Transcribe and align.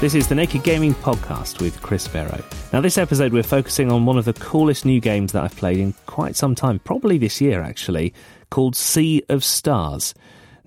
This 0.00 0.14
is 0.14 0.28
the 0.28 0.36
Naked 0.36 0.62
Gaming 0.62 0.94
Podcast 0.94 1.60
with 1.60 1.82
Chris 1.82 2.06
Berrow. 2.06 2.40
Now, 2.72 2.80
this 2.80 2.98
episode, 2.98 3.32
we're 3.32 3.42
focusing 3.42 3.90
on 3.90 4.06
one 4.06 4.16
of 4.16 4.26
the 4.26 4.32
coolest 4.32 4.84
new 4.84 5.00
games 5.00 5.32
that 5.32 5.42
I've 5.42 5.56
played 5.56 5.78
in 5.80 5.92
quite 6.06 6.36
some 6.36 6.54
time, 6.54 6.78
probably 6.78 7.18
this 7.18 7.40
year 7.40 7.62
actually, 7.62 8.14
called 8.48 8.76
Sea 8.76 9.24
of 9.28 9.42
Stars. 9.42 10.14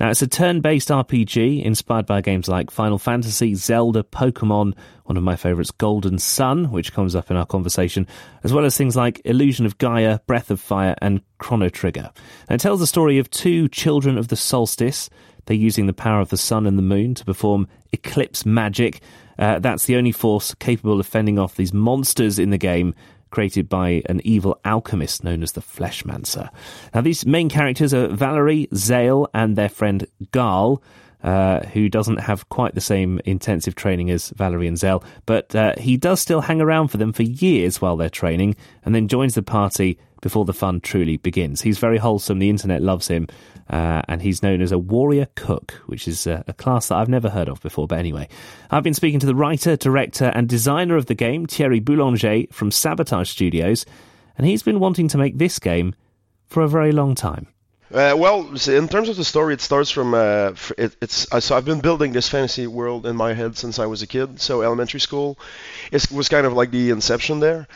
Now, 0.01 0.09
it's 0.09 0.21
a 0.21 0.27
turn 0.27 0.59
based 0.59 0.89
RPG 0.89 1.63
inspired 1.63 2.07
by 2.07 2.19
games 2.19 2.49
like 2.49 2.71
Final 2.71 2.97
Fantasy, 2.97 3.55
Zelda, 3.55 4.03
Pokemon, 4.03 4.75
one 5.05 5.15
of 5.15 5.23
my 5.23 5.37
favourites, 5.37 5.71
Golden 5.71 6.17
Sun, 6.19 6.69
which 6.69 6.91
comes 6.91 7.15
up 7.15 7.31
in 7.31 7.37
our 7.37 7.45
conversation, 7.45 8.07
as 8.43 8.51
well 8.51 8.65
as 8.65 8.75
things 8.75 8.97
like 8.97 9.21
Illusion 9.23 9.65
of 9.65 9.77
Gaia, 9.77 10.19
Breath 10.27 10.51
of 10.51 10.59
Fire, 10.59 10.95
and 11.01 11.21
Chrono 11.37 11.69
Trigger. 11.69 12.11
It 12.49 12.59
tells 12.59 12.81
the 12.81 12.87
story 12.87 13.17
of 13.17 13.29
two 13.29 13.69
children 13.69 14.17
of 14.17 14.27
the 14.27 14.35
solstice. 14.35 15.09
They're 15.45 15.55
using 15.55 15.85
the 15.85 15.93
power 15.93 16.19
of 16.19 16.29
the 16.29 16.37
sun 16.37 16.67
and 16.67 16.77
the 16.77 16.83
moon 16.83 17.15
to 17.15 17.25
perform 17.25 17.67
eclipse 17.93 18.45
magic. 18.45 19.01
Uh, 19.41 19.59
that's 19.59 19.85
the 19.85 19.97
only 19.97 20.11
force 20.13 20.53
capable 20.55 20.99
of 20.99 21.07
fending 21.07 21.39
off 21.39 21.55
these 21.55 21.73
monsters 21.73 22.39
in 22.39 22.51
the 22.51 22.57
game 22.57 22.93
created 23.31 23.67
by 23.67 24.03
an 24.07 24.21
evil 24.23 24.59
alchemist 24.65 25.23
known 25.23 25.41
as 25.41 25.53
the 25.53 25.61
Fleshmancer. 25.61 26.49
Now, 26.93 27.01
these 27.01 27.25
main 27.25 27.49
characters 27.49 27.93
are 27.93 28.07
Valere, 28.09 28.67
Zale, 28.75 29.27
and 29.33 29.55
their 29.55 29.69
friend 29.69 30.05
Garl. 30.31 30.81
Uh, 31.23 31.63
who 31.67 31.87
doesn't 31.87 32.17
have 32.17 32.49
quite 32.49 32.73
the 32.73 32.81
same 32.81 33.21
intensive 33.25 33.75
training 33.75 34.09
as 34.09 34.29
Valere 34.29 34.65
and 34.65 34.79
Zale, 34.79 35.03
but 35.27 35.55
uh, 35.55 35.75
he 35.77 35.95
does 35.95 36.19
still 36.19 36.41
hang 36.41 36.59
around 36.59 36.87
for 36.87 36.97
them 36.97 37.13
for 37.13 37.21
years 37.21 37.79
while 37.79 37.95
they're 37.95 38.09
training, 38.09 38.55
and 38.83 38.95
then 38.95 39.07
joins 39.07 39.35
the 39.35 39.43
party 39.43 39.99
before 40.21 40.45
the 40.45 40.53
fun 40.53 40.81
truly 40.81 41.17
begins. 41.17 41.61
He's 41.61 41.77
very 41.77 41.99
wholesome, 41.99 42.39
the 42.39 42.49
internet 42.49 42.81
loves 42.81 43.07
him, 43.07 43.27
uh, 43.71 44.01
and 44.09 44.21
he's 44.21 44.43
known 44.43 44.61
as 44.61 44.73
a 44.73 44.77
warrior 44.77 45.27
cook, 45.35 45.71
which 45.85 46.05
is 46.05 46.27
a, 46.27 46.43
a, 46.45 46.53
class 46.53 46.89
that 46.89 46.95
I've 46.95 47.07
never 47.07 47.29
heard 47.29 47.47
of 47.47 47.61
before. 47.61 47.87
But 47.87 47.99
anyway, 47.99 48.27
I've 48.69 48.83
been 48.83 48.93
speaking 48.93 49.21
to 49.21 49.25
the 49.25 49.33
writer, 49.33 49.77
director, 49.77 50.25
and 50.35 50.49
designer 50.49 50.97
of 50.97 51.05
the 51.05 51.15
game, 51.15 51.47
Thierry 51.47 51.79
Boulanger 51.79 52.51
from 52.51 52.69
Sabotage 52.69 53.29
Studios, 53.29 53.85
and 54.37 54.45
he's 54.45 54.61
been 54.61 54.81
wanting 54.81 55.07
to 55.07 55.17
make 55.17 55.37
this 55.37 55.57
game 55.57 55.95
for 56.47 56.61
a 56.61 56.67
very 56.67 56.91
long 56.91 57.15
time. 57.15 57.47
Uh, 57.93 58.15
well, 58.17 58.47
in 58.67 58.87
terms 58.87 59.09
of 59.09 59.17
the 59.17 59.23
story, 59.23 59.53
it 59.53 59.61
starts 59.61 59.89
from 59.89 60.13
uh, 60.13 60.53
it, 60.77 60.95
it's 61.01 61.31
uh, 61.31 61.39
so 61.41 61.55
I've 61.57 61.65
been 61.65 61.81
building 61.81 62.13
this 62.13 62.29
fantasy 62.29 62.65
world 62.65 63.05
in 63.05 63.17
my 63.17 63.33
head 63.33 63.57
since 63.57 63.79
I 63.79 63.85
was 63.85 64.01
a 64.01 64.07
kid. 64.07 64.39
So 64.39 64.61
elementary 64.61 65.01
school, 65.01 65.37
it 65.91 66.09
was 66.09 66.29
kind 66.29 66.45
of 66.45 66.53
like 66.53 66.71
the 66.71 66.89
inception 66.89 67.41
there. 67.41 67.67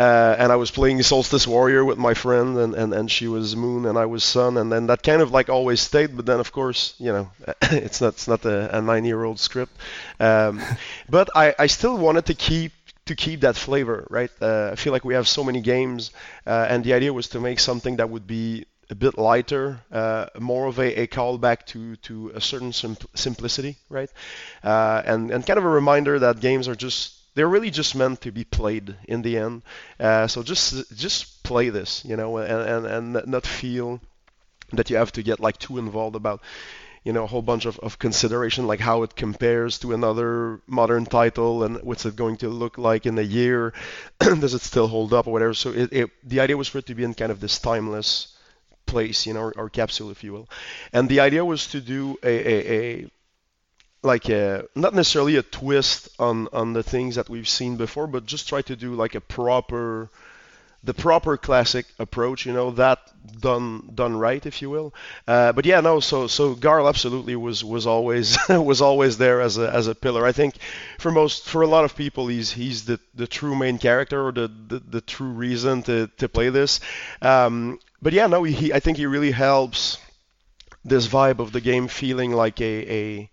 Uh, 0.00 0.34
and 0.38 0.50
I 0.50 0.56
was 0.56 0.70
playing 0.70 1.02
Solstice 1.02 1.46
Warrior 1.46 1.84
with 1.84 1.98
my 1.98 2.14
friend, 2.14 2.56
and, 2.56 2.74
and, 2.74 2.94
and 2.94 3.10
she 3.10 3.28
was 3.28 3.54
Moon, 3.54 3.84
and 3.84 3.98
I 3.98 4.06
was 4.06 4.24
Sun, 4.24 4.56
and 4.56 4.72
then 4.72 4.86
that 4.86 5.02
kind 5.02 5.20
of 5.20 5.30
like 5.30 5.50
always 5.50 5.80
stayed. 5.82 6.16
But 6.16 6.24
then, 6.24 6.40
of 6.40 6.52
course, 6.52 6.94
you 6.98 7.12
know, 7.12 7.30
it's 7.62 8.00
not 8.00 8.14
it's 8.14 8.26
not 8.26 8.46
a, 8.46 8.78
a 8.78 8.80
nine-year-old 8.80 9.38
script. 9.38 9.76
Um, 10.18 10.62
but 11.10 11.28
I, 11.36 11.54
I 11.58 11.66
still 11.66 11.98
wanted 11.98 12.24
to 12.26 12.34
keep 12.34 12.72
to 13.06 13.14
keep 13.14 13.40
that 13.42 13.56
flavor, 13.56 14.06
right? 14.08 14.30
Uh, 14.40 14.70
I 14.72 14.76
feel 14.76 14.92
like 14.94 15.04
we 15.04 15.14
have 15.14 15.28
so 15.28 15.44
many 15.44 15.60
games, 15.60 16.12
uh, 16.46 16.66
and 16.70 16.82
the 16.82 16.94
idea 16.94 17.12
was 17.12 17.28
to 17.28 17.40
make 17.40 17.60
something 17.60 17.96
that 17.96 18.08
would 18.08 18.26
be 18.26 18.64
a 18.88 18.94
bit 18.94 19.18
lighter, 19.18 19.80
uh, 19.92 20.26
more 20.38 20.66
of 20.66 20.78
a, 20.78 21.02
a 21.02 21.06
callback 21.08 21.66
to 21.66 21.96
to 21.96 22.32
a 22.34 22.40
certain 22.40 22.72
sim- 22.72 22.96
simplicity, 23.14 23.76
right? 23.90 24.10
Uh, 24.64 25.02
and 25.04 25.30
and 25.30 25.46
kind 25.46 25.58
of 25.58 25.64
a 25.66 25.68
reminder 25.68 26.18
that 26.20 26.40
games 26.40 26.68
are 26.68 26.74
just 26.74 27.19
they're 27.40 27.48
really 27.48 27.70
just 27.70 27.94
meant 27.94 28.20
to 28.20 28.30
be 28.30 28.44
played 28.44 28.94
in 29.08 29.22
the 29.22 29.38
end. 29.38 29.62
Uh, 29.98 30.26
so 30.26 30.42
just 30.42 30.94
just 30.94 31.42
play 31.42 31.70
this, 31.70 32.04
you 32.04 32.14
know, 32.14 32.36
and, 32.36 32.84
and 32.86 33.14
and 33.14 33.26
not 33.26 33.46
feel 33.46 33.98
that 34.74 34.90
you 34.90 34.96
have 34.96 35.10
to 35.12 35.22
get 35.22 35.40
like 35.40 35.56
too 35.56 35.78
involved 35.78 36.16
about 36.16 36.42
you 37.02 37.14
know 37.14 37.24
a 37.24 37.26
whole 37.26 37.40
bunch 37.40 37.64
of, 37.64 37.78
of 37.78 37.98
consideration 37.98 38.66
like 38.66 38.78
how 38.78 39.04
it 39.04 39.16
compares 39.16 39.78
to 39.78 39.94
another 39.94 40.60
modern 40.66 41.06
title 41.06 41.64
and 41.64 41.82
what's 41.82 42.04
it 42.04 42.14
going 42.14 42.36
to 42.36 42.50
look 42.50 42.76
like 42.76 43.06
in 43.06 43.18
a 43.18 43.30
year. 43.40 43.72
Does 44.18 44.52
it 44.52 44.60
still 44.60 44.88
hold 44.88 45.14
up 45.14 45.26
or 45.26 45.32
whatever? 45.32 45.54
So 45.54 45.70
it, 45.70 45.88
it, 45.92 46.10
the 46.22 46.40
idea 46.40 46.58
was 46.58 46.68
for 46.68 46.80
it 46.80 46.86
to 46.88 46.94
be 46.94 47.04
in 47.04 47.14
kind 47.14 47.32
of 47.32 47.40
this 47.40 47.58
timeless 47.58 48.36
place 48.84 49.26
you 49.26 49.32
know 49.32 49.44
or, 49.44 49.52
or 49.56 49.70
capsule 49.70 50.10
if 50.10 50.22
you 50.22 50.34
will. 50.34 50.46
And 50.92 51.08
the 51.08 51.20
idea 51.20 51.42
was 51.42 51.68
to 51.68 51.80
do 51.80 52.18
a, 52.22 52.34
a, 52.54 52.58
a 52.76 53.10
like 54.02 54.28
a 54.28 54.64
not 54.74 54.94
necessarily 54.94 55.36
a 55.36 55.42
twist 55.42 56.08
on 56.18 56.48
on 56.52 56.72
the 56.72 56.82
things 56.82 57.16
that 57.16 57.28
we've 57.28 57.48
seen 57.48 57.76
before, 57.76 58.06
but 58.06 58.26
just 58.26 58.48
try 58.48 58.62
to 58.62 58.76
do 58.76 58.94
like 58.94 59.14
a 59.14 59.20
proper 59.20 60.10
the 60.82 60.94
proper 60.94 61.36
classic 61.36 61.84
approach, 61.98 62.46
you 62.46 62.52
know, 62.54 62.70
that 62.70 62.98
done 63.38 63.90
done 63.94 64.16
right, 64.16 64.44
if 64.46 64.62
you 64.62 64.70
will. 64.70 64.94
Uh, 65.28 65.52
but 65.52 65.66
yeah, 65.66 65.80
no, 65.80 66.00
so 66.00 66.26
so 66.26 66.54
Garl 66.54 66.88
absolutely 66.88 67.36
was 67.36 67.62
was 67.62 67.86
always 67.86 68.38
was 68.48 68.80
always 68.80 69.18
there 69.18 69.42
as 69.42 69.58
a 69.58 69.70
as 69.70 69.86
a 69.88 69.94
pillar. 69.94 70.24
I 70.24 70.32
think 70.32 70.54
for 70.98 71.10
most 71.10 71.44
for 71.44 71.60
a 71.62 71.66
lot 71.66 71.84
of 71.84 71.94
people, 71.94 72.28
he's 72.28 72.50
he's 72.50 72.86
the 72.86 72.98
the 73.14 73.26
true 73.26 73.54
main 73.54 73.78
character 73.78 74.26
or 74.26 74.32
the 74.32 74.50
the, 74.68 74.78
the 74.78 75.00
true 75.02 75.32
reason 75.32 75.82
to 75.82 76.06
to 76.16 76.28
play 76.28 76.48
this. 76.48 76.80
Um, 77.20 77.78
but 78.00 78.14
yeah, 78.14 78.26
no, 78.26 78.44
he 78.44 78.72
I 78.72 78.80
think 78.80 78.96
he 78.96 79.06
really 79.06 79.32
helps 79.32 79.98
this 80.82 81.06
vibe 81.06 81.40
of 81.40 81.52
the 81.52 81.60
game 81.60 81.88
feeling 81.88 82.32
like 82.32 82.58
a 82.62 82.90
a 82.90 83.30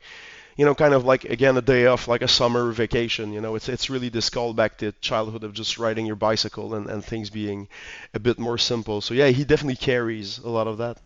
you 0.58 0.66
know, 0.66 0.76
kind 0.76 0.94
of 0.94 1.06
like 1.06 1.24
again 1.26 1.56
a 1.58 1.62
day 1.62 1.86
off, 1.86 2.08
like 2.08 2.22
a 2.22 2.28
summer 2.28 2.72
vacation. 2.72 3.32
You 3.32 3.42
know, 3.42 3.56
it's 3.56 3.70
it's 3.70 3.90
really 3.90 4.10
this 4.10 4.30
callback 4.30 4.78
to 4.78 4.92
childhood 5.02 5.44
of 5.44 5.54
just 5.54 5.78
riding 5.78 6.06
your 6.06 6.16
bicycle 6.16 6.74
and, 6.76 6.90
and 6.90 7.06
things 7.06 7.30
being 7.30 7.68
a 8.14 8.20
bit 8.20 8.40
more 8.40 8.58
simple. 8.58 9.02
So 9.02 9.14
yeah, 9.14 9.28
he 9.28 9.46
definitely 9.46 9.78
carries 9.78 10.40
a 10.40 10.50
lot 10.50 10.68
of 10.68 10.80
that. 10.80 10.98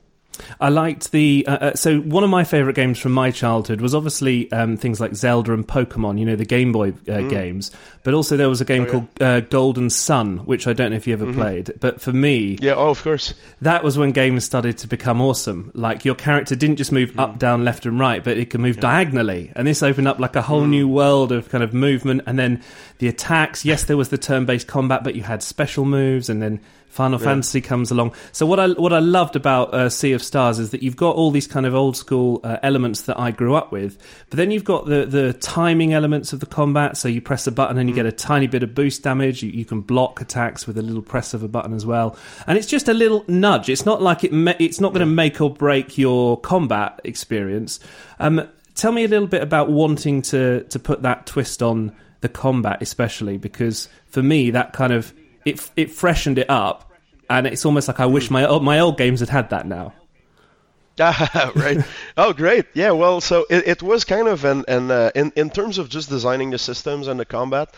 I 0.60 0.70
liked 0.70 1.12
the. 1.12 1.46
Uh, 1.48 1.52
uh, 1.52 1.76
so, 1.76 2.00
one 2.00 2.24
of 2.24 2.30
my 2.30 2.44
favourite 2.44 2.76
games 2.76 3.00
from 3.00 3.12
my 3.12 3.32
childhood 3.32 3.82
was 3.82 3.94
obviously 3.94 4.52
um, 4.52 4.78
things 4.78 5.00
like 5.00 5.16
Zelda 5.16 5.54
and 5.54 5.68
Pokemon, 5.68 6.20
you 6.20 6.26
know, 6.26 6.36
the 6.36 6.46
Game 6.46 6.72
Boy 6.72 6.90
uh, 6.90 6.92
mm. 6.92 7.30
games. 7.30 7.72
But 8.04 8.14
also, 8.14 8.38
there 8.38 8.50
was 8.50 8.62
a 8.62 8.66
game 8.66 8.84
oh, 8.84 8.86
yeah. 8.86 8.92
called 8.92 9.22
uh, 9.22 9.40
Golden 9.42 9.90
Sun, 9.90 10.40
which 10.40 10.68
I 10.68 10.74
don't 10.74 10.92
know 10.92 10.98
if 10.98 11.08
you 11.08 11.14
ever 11.14 11.26
mm-hmm. 11.26 11.40
played. 11.40 11.74
But 11.80 12.02
for 12.02 12.12
me. 12.12 12.58
Yeah, 12.62 12.74
oh, 12.74 12.90
of 12.90 13.02
course. 13.04 13.34
That 13.62 13.84
was 13.84 13.98
when 13.98 14.12
games 14.12 14.44
started 14.46 14.78
to 14.80 14.88
become 14.88 15.22
awesome. 15.22 15.72
Like, 15.76 16.06
your 16.06 16.16
character 16.16 16.56
didn't 16.56 16.78
just 16.78 16.92
move 16.92 17.12
mm. 17.12 17.20
up, 17.20 17.38
down, 17.38 17.64
left, 17.64 17.86
and 17.86 18.00
right, 18.00 18.24
but 18.24 18.38
it 18.38 18.50
could 18.50 18.62
move 18.62 18.78
yeah. 18.78 18.82
diagonally. 18.82 19.52
And 19.56 19.68
this 19.68 19.84
opened 19.84 20.08
up 20.08 20.20
like 20.20 20.36
a 20.36 20.42
whole 20.42 20.64
mm. 20.64 20.70
new 20.70 20.88
world 20.88 21.32
of 21.32 21.50
kind 21.50 21.64
of 21.64 21.74
movement. 21.74 22.24
And 22.26 22.40
then 22.40 22.64
the 22.98 23.08
attacks. 23.08 23.66
Yes, 23.66 23.84
there 23.84 23.98
was 23.98 24.10
the 24.10 24.18
turn 24.18 24.46
based 24.46 24.68
combat, 24.68 25.04
but 25.04 25.16
you 25.16 25.24
had 25.24 25.44
special 25.44 25.86
moves 25.86 26.30
and 26.30 26.42
then 26.42 26.62
Final 26.92 27.20
yeah. 27.20 27.26
Fantasy 27.26 27.62
comes 27.62 27.90
along. 27.90 28.14
So 28.34 28.46
what 28.46 28.60
I 28.60 28.68
what 28.68 28.92
I 28.92 29.00
loved 29.00 29.38
about 29.38 29.74
uh, 29.74 29.90
Sea 29.90 30.12
of 30.12 30.22
Stars 30.22 30.60
is 30.60 30.72
that 30.72 30.84
you've 30.84 30.98
got 30.98 31.16
all 31.16 31.32
these 31.32 31.48
kind 31.48 31.66
of 31.66 31.74
old 31.74 31.96
school 31.96 32.42
uh, 32.44 32.58
elements 32.64 33.04
that 33.04 33.18
I 33.18 33.32
grew 33.32 33.56
up 33.56 33.72
with, 33.72 33.98
but 34.30 34.36
then 34.36 34.52
you've 34.52 34.66
got 34.66 34.88
the 34.88 35.06
the 35.06 35.32
timing 35.32 35.94
elements 35.94 36.34
of 36.34 36.42
the 36.42 36.46
combat. 36.46 36.98
So 36.98 37.08
you 37.08 37.22
press 37.22 37.48
a 37.48 37.52
button 37.52 37.78
and 37.78 37.88
you 37.88 37.94
mm. 37.94 37.96
get 37.96 38.06
a 38.08 38.12
tiny 38.12 38.48
bit 38.48 38.62
of 38.62 38.76
boost 38.76 39.04
damage. 39.04 39.42
You, 39.42 39.52
you, 39.52 39.64
can 39.64 39.80
block 39.80 40.20
attacks 40.20 40.68
with 40.68 40.78
a 40.78 40.82
little 40.82 41.02
press 41.02 41.34
of 41.34 41.44
a 41.44 41.48
button 41.48 41.74
as 41.74 41.86
well, 41.86 42.18
and 42.46 42.58
it's 42.58 42.68
just 42.68 42.90
a 42.90 42.94
little 42.94 43.24
nudge. 43.30 43.70
It's 43.70 43.86
not 43.86 44.02
like 44.02 44.26
it. 44.26 44.34
Ma- 44.34 44.54
it's 44.60 44.82
not 44.82 44.90
going 44.94 45.08
to 45.08 45.14
make 45.14 45.40
or 45.40 45.50
break 45.50 45.98
your 45.98 46.42
combat 46.42 47.00
experience. 47.06 47.80
Um, 48.20 48.50
tell 48.76 48.92
me 48.92 49.06
a 49.06 49.08
little 49.08 49.28
bit 49.28 49.42
about 49.42 49.70
wanting 49.70 50.24
to 50.24 50.66
to 50.66 50.78
put 50.78 51.04
that 51.04 51.26
twist 51.26 51.64
on 51.64 51.96
the 52.20 52.28
combat, 52.28 52.82
especially 52.82 53.38
because 53.38 53.88
for 54.08 54.22
me 54.22 54.52
that 54.52 54.74
kind 54.74 54.92
of 54.92 55.14
it 55.46 55.70
it 55.76 55.92
freshened 55.92 56.38
it 56.38 56.50
up, 56.50 56.91
and 57.38 57.48
it's 57.48 57.66
almost 57.66 57.88
like 57.88 58.00
I 58.00 58.06
wish 58.06 58.30
my 58.30 58.46
my 58.60 58.80
old 58.80 58.98
games 58.98 59.20
had 59.20 59.30
had 59.30 59.50
that 59.50 59.66
now. 59.66 59.94
right. 61.56 61.80
Oh, 62.16 62.32
great. 62.32 62.66
Yeah. 62.76 62.92
Well, 62.92 63.22
so 63.22 63.46
it, 63.50 63.68
it 63.68 63.82
was 63.82 64.04
kind 64.04 64.28
of 64.28 64.46
an, 64.46 64.66
an 64.68 64.92
uh, 64.92 65.10
in 65.16 65.32
in 65.36 65.50
terms 65.50 65.80
of 65.80 65.90
just 65.90 66.10
designing 66.10 66.52
the 66.52 66.60
systems 66.60 67.08
and 67.08 67.20
the 67.20 67.26
combat 67.26 67.74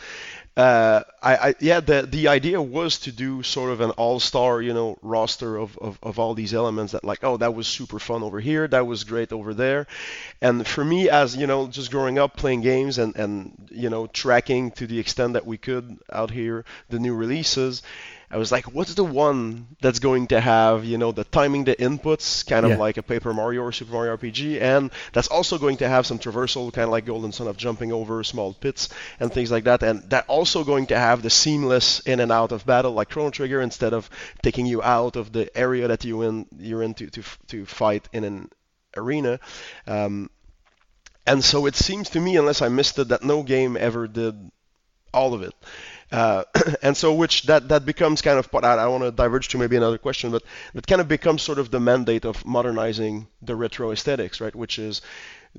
uh, 0.55 1.01
I, 1.21 1.35
I, 1.35 1.55
yeah, 1.59 1.79
the 1.79 2.03
the 2.03 2.27
idea 2.27 2.61
was 2.61 2.99
to 2.99 3.11
do 3.11 3.41
sort 3.41 3.71
of 3.71 3.81
an 3.81 3.89
all-star, 3.91 4.61
you 4.61 4.73
know, 4.73 4.99
roster 5.01 5.57
of, 5.57 5.75
of, 5.79 5.97
of 6.03 6.19
all 6.19 6.35
these 6.35 6.53
elements 6.53 6.93
that 6.93 7.03
like, 7.03 7.23
oh, 7.23 7.37
that 7.37 7.55
was 7.55 7.67
super 7.67 7.97
fun 7.97 8.21
over 8.21 8.39
here, 8.39 8.67
that 8.67 8.85
was 8.85 9.03
great 9.03 9.33
over 9.33 9.55
there, 9.55 9.87
and 10.41 10.67
for 10.67 10.85
me, 10.85 11.09
as 11.09 11.35
you 11.35 11.47
know, 11.47 11.67
just 11.67 11.89
growing 11.89 12.19
up 12.19 12.37
playing 12.37 12.61
games 12.61 12.99
and 12.99 13.15
and 13.15 13.67
you 13.71 13.89
know 13.89 14.05
tracking 14.05 14.69
to 14.71 14.85
the 14.85 14.99
extent 14.99 15.33
that 15.33 15.47
we 15.47 15.57
could 15.57 15.97
out 16.11 16.29
here 16.29 16.65
the 16.89 16.99
new 16.99 17.15
releases, 17.15 17.81
I 18.33 18.37
was 18.37 18.51
like, 18.51 18.65
what's 18.73 18.95
the 18.95 19.03
one 19.03 19.67
that's 19.79 19.99
going 19.99 20.27
to 20.27 20.41
have, 20.41 20.85
you 20.85 20.97
know, 20.97 21.11
the 21.11 21.23
timing 21.23 21.65
the 21.65 21.75
inputs, 21.75 22.45
kind 22.45 22.65
of 22.65 22.71
Yeah. 22.71 22.77
like 22.77 22.97
a 22.97 23.03
Paper 23.03 23.31
Mario 23.33 23.61
or 23.61 23.71
Super 23.71 23.93
Mario 23.93 24.17
RPG, 24.17 24.59
and 24.59 24.91
that's 25.13 25.27
also 25.27 25.59
going 25.59 25.77
to 25.77 25.87
have 25.87 26.07
some 26.07 26.17
traversal, 26.17 26.73
kind 26.73 26.85
of 26.85 26.89
like 26.89 27.05
Golden 27.05 27.31
Sun 27.31 27.47
of 27.47 27.57
jumping 27.57 27.91
over 27.93 28.23
small 28.23 28.53
pits 28.53 28.89
and 29.19 29.31
things 29.31 29.51
like 29.51 29.65
that, 29.65 29.83
and 29.83 30.01
that 30.09 30.25
also 30.27 30.63
going 30.63 30.87
to 30.87 30.97
have 30.97 31.21
the 31.21 31.29
seamless 31.29 31.99
in 32.01 32.19
and 32.19 32.31
out 32.31 32.51
of 32.51 32.65
battle, 32.65 32.93
like 32.93 33.09
Chrono 33.11 33.29
Trigger, 33.29 33.61
instead 33.61 33.93
of 33.93 34.09
taking 34.41 34.65
you 34.65 34.81
out 34.81 35.15
of 35.15 35.31
the 35.31 35.55
area 35.55 35.87
that 35.87 36.03
you 36.03 36.23
in 36.23 36.47
you're 36.57 36.81
in 36.81 36.95
to 36.95 37.09
to, 37.11 37.21
to 37.47 37.65
fight 37.67 38.09
in 38.13 38.23
an 38.23 38.49
arena. 38.97 39.39
Um, 39.85 40.29
and 41.27 41.43
so 41.43 41.67
it 41.67 41.75
seems 41.75 42.09
to 42.09 42.19
me, 42.19 42.35
unless 42.37 42.61
I 42.61 42.67
missed 42.69 42.97
it, 42.99 43.09
that 43.09 43.23
no 43.23 43.43
game 43.43 43.77
ever 43.77 44.07
did 44.07 44.35
all 45.13 45.33
of 45.33 45.41
it. 45.41 45.53
Uh, 46.11 46.43
and 46.81 46.95
so, 46.95 47.13
which 47.13 47.43
that 47.43 47.69
that 47.69 47.85
becomes 47.85 48.21
kind 48.21 48.37
of. 48.37 48.49
I, 48.53 48.75
I 48.75 48.87
want 48.87 49.03
to 49.03 49.11
diverge 49.11 49.47
to 49.49 49.57
maybe 49.57 49.75
another 49.75 49.97
question, 49.97 50.31
but 50.31 50.43
that 50.73 50.87
kind 50.87 51.01
of 51.01 51.07
becomes 51.07 51.41
sort 51.41 51.59
of 51.59 51.71
the 51.71 51.79
mandate 51.79 52.25
of 52.25 52.45
modernizing 52.45 53.27
the 53.41 53.55
retro 53.55 53.91
aesthetics, 53.91 54.39
right? 54.39 54.55
Which 54.55 54.79
is, 54.79 55.01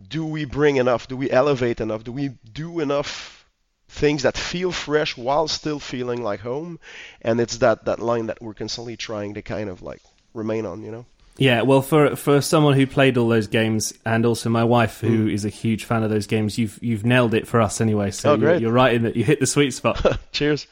do 0.09 0.25
we 0.25 0.45
bring 0.45 0.77
enough? 0.77 1.09
Do 1.09 1.17
we 1.17 1.31
elevate 1.31 1.81
enough? 1.81 2.05
Do 2.05 2.13
we 2.13 2.31
do 2.53 2.81
enough 2.81 3.45
things 3.89 4.23
that 4.23 4.37
feel 4.37 4.73
fresh 4.73 5.17
while 5.17 5.49
still 5.49 5.81
feeling 5.81 6.23
like 6.23 6.41
home? 6.41 6.79
And 7.23 7.41
it's 7.41 7.59
that 7.59 7.85
that 7.87 7.99
line 7.99 8.27
that 8.27 8.41
we're 8.41 8.55
constantly 8.55 8.97
trying 8.97 9.35
to 9.35 9.43
kind 9.43 9.69
of 9.69 9.83
like 9.83 10.03
remain 10.35 10.67
on, 10.67 10.83
you 10.83 10.93
know? 10.93 11.07
Yeah, 11.37 11.63
well, 11.63 11.83
for 11.83 12.15
for 12.15 12.41
someone 12.41 12.75
who 12.75 12.87
played 12.87 13.17
all 13.17 13.29
those 13.29 13.49
games, 13.49 13.93
and 14.07 14.25
also 14.25 14.51
my 14.51 14.65
wife, 14.65 15.01
who 15.01 15.25
hmm. 15.25 15.31
is 15.31 15.45
a 15.45 15.49
huge 15.49 15.85
fan 15.85 16.03
of 16.03 16.11
those 16.11 16.27
games, 16.27 16.59
you've 16.59 16.79
you've 16.81 17.05
nailed 17.05 17.35
it 17.35 17.47
for 17.47 17.61
us 17.61 17.81
anyway. 17.81 18.13
So 18.13 18.33
Oh, 18.33 18.37
you're, 18.37 18.55
you're 18.57 18.73
right 18.73 18.95
in 18.95 19.03
that 19.03 19.17
you 19.17 19.25
hit 19.25 19.41
the 19.41 19.47
sweet 19.47 19.73
spot. 19.73 20.19
Cheers. 20.33 20.67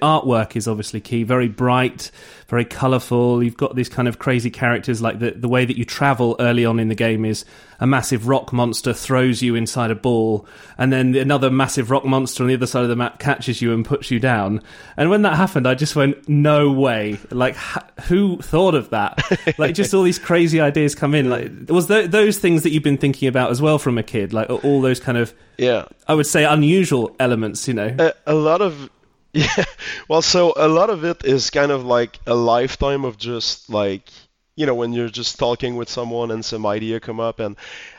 Artwork 0.00 0.56
is 0.56 0.66
obviously 0.66 1.00
key. 1.00 1.22
Very 1.22 1.48
bright, 1.48 2.10
very 2.48 2.64
colourful. 2.64 3.42
You've 3.42 3.56
got 3.56 3.76
these 3.76 3.88
kind 3.88 4.08
of 4.08 4.18
crazy 4.18 4.50
characters. 4.50 5.00
Like 5.02 5.18
the 5.18 5.32
the 5.32 5.48
way 5.48 5.64
that 5.64 5.76
you 5.76 5.84
travel 5.84 6.36
early 6.40 6.64
on 6.64 6.80
in 6.80 6.88
the 6.88 6.94
game 6.94 7.24
is 7.24 7.44
a 7.78 7.86
massive 7.86 8.28
rock 8.28 8.52
monster 8.52 8.92
throws 8.92 9.42
you 9.42 9.54
inside 9.54 9.90
a 9.90 9.94
ball, 9.94 10.46
and 10.78 10.92
then 10.92 11.14
another 11.14 11.50
massive 11.50 11.90
rock 11.90 12.04
monster 12.04 12.42
on 12.42 12.48
the 12.48 12.54
other 12.54 12.66
side 12.66 12.82
of 12.84 12.88
the 12.88 12.96
map 12.96 13.18
catches 13.18 13.60
you 13.62 13.72
and 13.72 13.84
puts 13.84 14.10
you 14.10 14.18
down. 14.18 14.60
And 14.96 15.10
when 15.10 15.22
that 15.22 15.36
happened, 15.36 15.66
I 15.68 15.74
just 15.74 15.94
went, 15.94 16.28
"No 16.28 16.70
way! 16.72 17.18
Like, 17.30 17.54
ha- 17.56 17.86
who 18.08 18.38
thought 18.38 18.74
of 18.74 18.90
that? 18.90 19.20
like, 19.58 19.74
just 19.74 19.94
all 19.94 20.02
these 20.02 20.18
crazy 20.18 20.60
ideas 20.60 20.94
come 20.94 21.14
in. 21.14 21.28
Like, 21.30 21.50
was 21.68 21.86
th- 21.86 22.10
those 22.10 22.38
things 22.38 22.62
that 22.64 22.70
you've 22.70 22.82
been 22.82 22.98
thinking 22.98 23.28
about 23.28 23.50
as 23.50 23.60
well 23.62 23.78
from 23.78 23.98
a 23.98 24.02
kid? 24.02 24.32
Like 24.32 24.48
all 24.50 24.80
those 24.80 25.00
kind 25.00 25.18
of, 25.18 25.32
Yeah. 25.58 25.86
I 26.08 26.14
would 26.14 26.26
say, 26.26 26.44
unusual 26.44 27.14
elements. 27.20 27.68
You 27.68 27.74
know? 27.74 27.94
a, 27.98 28.12
a 28.26 28.34
lot 28.34 28.60
of 28.62 28.90
yeah. 29.34 29.64
Well 30.08 30.22
so 30.22 30.52
a 30.56 30.68
lot 30.68 30.90
of 30.90 31.04
it 31.04 31.24
is 31.24 31.50
kind 31.50 31.72
of 31.72 31.84
like 31.84 32.18
a 32.26 32.34
lifetime 32.34 33.04
of 33.04 33.16
just 33.16 33.70
like 33.70 34.08
you 34.56 34.66
know 34.66 34.74
when 34.74 34.92
you're 34.92 35.08
just 35.08 35.38
talking 35.38 35.76
with 35.76 35.88
someone 35.88 36.30
and 36.30 36.44
some 36.44 36.66
idea 36.66 37.00
come 37.00 37.20
up 37.20 37.40
and 37.40 37.56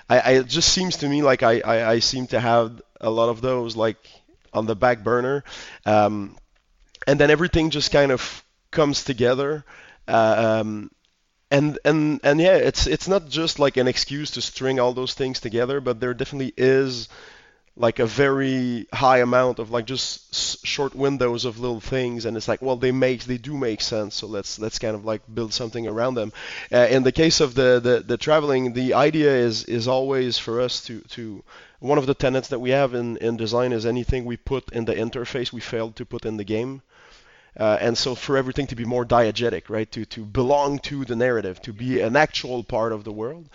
I, 0.10 0.20
I 0.20 0.32
it 0.42 0.48
just 0.48 0.70
seems 0.72 0.98
to 0.98 1.10
me 1.10 1.22
like 1.24 1.42
I, 1.44 1.60
I 1.62 1.92
I 1.94 2.00
seem 2.00 2.28
to 2.28 2.40
have 2.40 2.82
a 3.02 3.10
lot 3.10 3.30
of 3.30 3.42
those 3.42 3.76
like 3.76 3.98
on 4.54 4.68
the 4.68 4.76
back 4.76 5.04
burner. 5.04 5.44
Um, 5.86 6.38
and 7.08 7.20
then 7.20 7.32
everything 7.32 7.70
just 7.72 7.92
kind 7.92 8.12
of 8.12 8.44
comes 8.72 9.04
together 9.04 9.66
um, 10.08 10.92
and 11.52 11.80
and 11.86 12.20
and 12.24 12.40
yeah 12.42 12.56
it's 12.56 12.88
it's 12.88 13.08
not 13.08 13.30
just 13.30 13.60
like 13.60 13.78
an 13.78 13.88
excuse 13.88 14.32
to 14.32 14.42
string 14.42 14.80
all 14.80 14.94
those 14.94 15.14
things 15.14 15.40
together 15.40 15.82
but 15.82 16.00
there 16.00 16.14
definitely 16.14 16.54
is 16.58 17.10
like 17.76 17.98
a 18.00 18.06
very 18.06 18.88
high 18.94 19.18
amount 19.20 19.58
of 19.60 19.72
like 19.72 19.86
just 19.86 20.32
s- 20.34 20.58
short 20.64 20.94
windows 20.94 21.44
of 21.46 21.60
little 21.60 21.80
things 21.80 22.26
and 22.26 22.38
it's 22.38 22.48
like 22.48 22.62
well 22.62 22.76
they 22.76 22.92
make 22.92 23.24
they 23.24 23.38
do 23.38 23.58
make 23.58 23.82
sense 23.82 24.14
so 24.16 24.28
let's 24.28 24.60
let's 24.60 24.78
kind 24.78 24.96
of 24.96 25.06
like 25.06 25.22
build 25.34 25.52
something 25.54 25.88
around 25.88 26.14
them. 26.14 26.32
Uh, 26.72 26.88
in 26.90 27.02
the 27.04 27.12
case 27.12 27.40
of 27.40 27.56
the, 27.56 27.80
the 27.80 28.04
the 28.06 28.18
traveling 28.18 28.74
the 28.74 28.94
idea 28.94 29.32
is 29.36 29.64
is 29.66 29.88
always 29.88 30.38
for 30.38 30.62
us 30.62 30.82
to 30.86 31.02
to 31.02 31.44
one 31.80 31.98
of 31.98 32.06
the 32.06 32.14
tenets 32.14 32.50
that 32.50 32.60
we 32.60 32.70
have 32.70 32.94
in 32.94 33.18
in 33.18 33.38
design 33.38 33.74
is 33.74 33.86
anything 33.86 34.24
we 34.24 34.38
put 34.38 34.72
in 34.72 34.86
the 34.86 34.94
interface 34.96 35.52
we 35.52 35.60
failed 35.62 35.96
to 35.96 36.06
put 36.06 36.26
in 36.26 36.38
the 36.38 36.44
game. 36.44 36.82
Uh, 37.60 37.78
and 37.82 37.96
so 37.98 38.16
for 38.16 38.36
everything 38.36 38.66
to 38.66 38.76
be 38.76 38.84
more 38.86 39.06
diegetic, 39.06 39.70
right, 39.70 39.92
to 39.92 40.06
to 40.06 40.26
belong 40.26 40.80
to 40.80 41.06
the 41.06 41.16
narrative, 41.16 41.62
to 41.62 41.72
be 41.72 42.02
an 42.02 42.16
actual 42.16 42.64
part 42.64 42.92
of 42.92 43.04
the 43.04 43.12
world, 43.12 43.48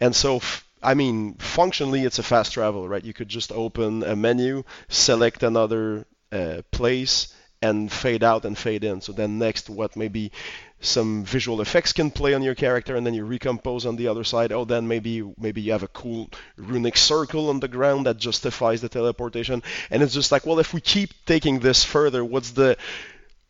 and 0.00 0.14
so 0.14 0.36
f- 0.36 0.67
I 0.82 0.94
mean 0.94 1.34
functionally 1.34 2.04
it's 2.04 2.18
a 2.18 2.22
fast 2.22 2.52
travel, 2.52 2.88
right? 2.88 3.04
You 3.04 3.12
could 3.12 3.28
just 3.28 3.52
open 3.52 4.02
a 4.02 4.16
menu, 4.16 4.64
select 4.88 5.42
another 5.42 6.06
uh, 6.32 6.62
place, 6.70 7.34
and 7.60 7.90
fade 7.90 8.22
out 8.22 8.44
and 8.44 8.56
fade 8.56 8.84
in. 8.84 9.00
So 9.00 9.12
then 9.12 9.38
next, 9.38 9.68
what 9.68 9.96
maybe 9.96 10.32
some 10.80 11.24
visual 11.24 11.60
effects 11.60 11.92
can 11.92 12.10
play 12.10 12.34
on 12.34 12.42
your 12.42 12.54
character, 12.54 12.94
and 12.94 13.04
then 13.04 13.14
you 13.14 13.24
recompose 13.24 13.84
on 13.84 13.96
the 13.96 14.08
other 14.08 14.24
side. 14.24 14.52
Oh, 14.52 14.64
then 14.64 14.86
maybe 14.86 15.22
maybe 15.36 15.60
you 15.60 15.72
have 15.72 15.82
a 15.82 15.88
cool 15.88 16.30
runic 16.56 16.96
circle 16.96 17.48
on 17.48 17.60
the 17.60 17.68
ground 17.68 18.06
that 18.06 18.16
justifies 18.16 18.80
the 18.80 18.88
teleportation, 18.88 19.62
and 19.90 20.02
it's 20.02 20.14
just 20.14 20.30
like, 20.30 20.46
well, 20.46 20.60
if 20.60 20.72
we 20.72 20.80
keep 20.80 21.10
taking 21.26 21.58
this 21.58 21.84
further, 21.84 22.24
what's 22.24 22.52
the 22.52 22.76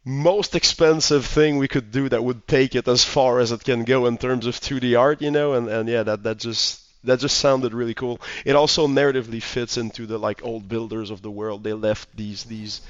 most 0.04 0.54
expensive 0.54 1.26
thing 1.26 1.58
we 1.58 1.68
could 1.68 1.90
do 1.90 2.08
that 2.08 2.24
would 2.24 2.48
take 2.48 2.74
it 2.74 2.88
as 2.88 3.04
far 3.04 3.40
as 3.40 3.52
it 3.52 3.62
can 3.62 3.84
go 3.84 4.06
in 4.06 4.16
terms 4.16 4.46
of 4.46 4.54
2D 4.54 4.98
art, 4.98 5.20
you 5.20 5.30
know, 5.30 5.52
and, 5.52 5.68
and 5.68 5.86
yeah, 5.86 6.02
that, 6.02 6.22
that 6.22 6.38
just 6.38 6.87
that 7.04 7.20
just 7.20 7.38
sounded 7.38 7.74
really 7.74 7.94
cool. 7.94 8.20
It 8.44 8.56
also 8.56 8.86
narratively 8.86 9.42
fits 9.42 9.76
into 9.76 10.06
the 10.06 10.18
like 10.18 10.44
old 10.44 10.68
builders 10.68 11.10
of 11.10 11.22
the 11.22 11.30
world. 11.30 11.62
They 11.64 11.72
left 11.72 12.08
these 12.16 12.44
these 12.44 12.80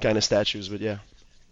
kind 0.00 0.16
of 0.16 0.24
statues, 0.24 0.68
but 0.68 0.80
yeah. 0.80 0.98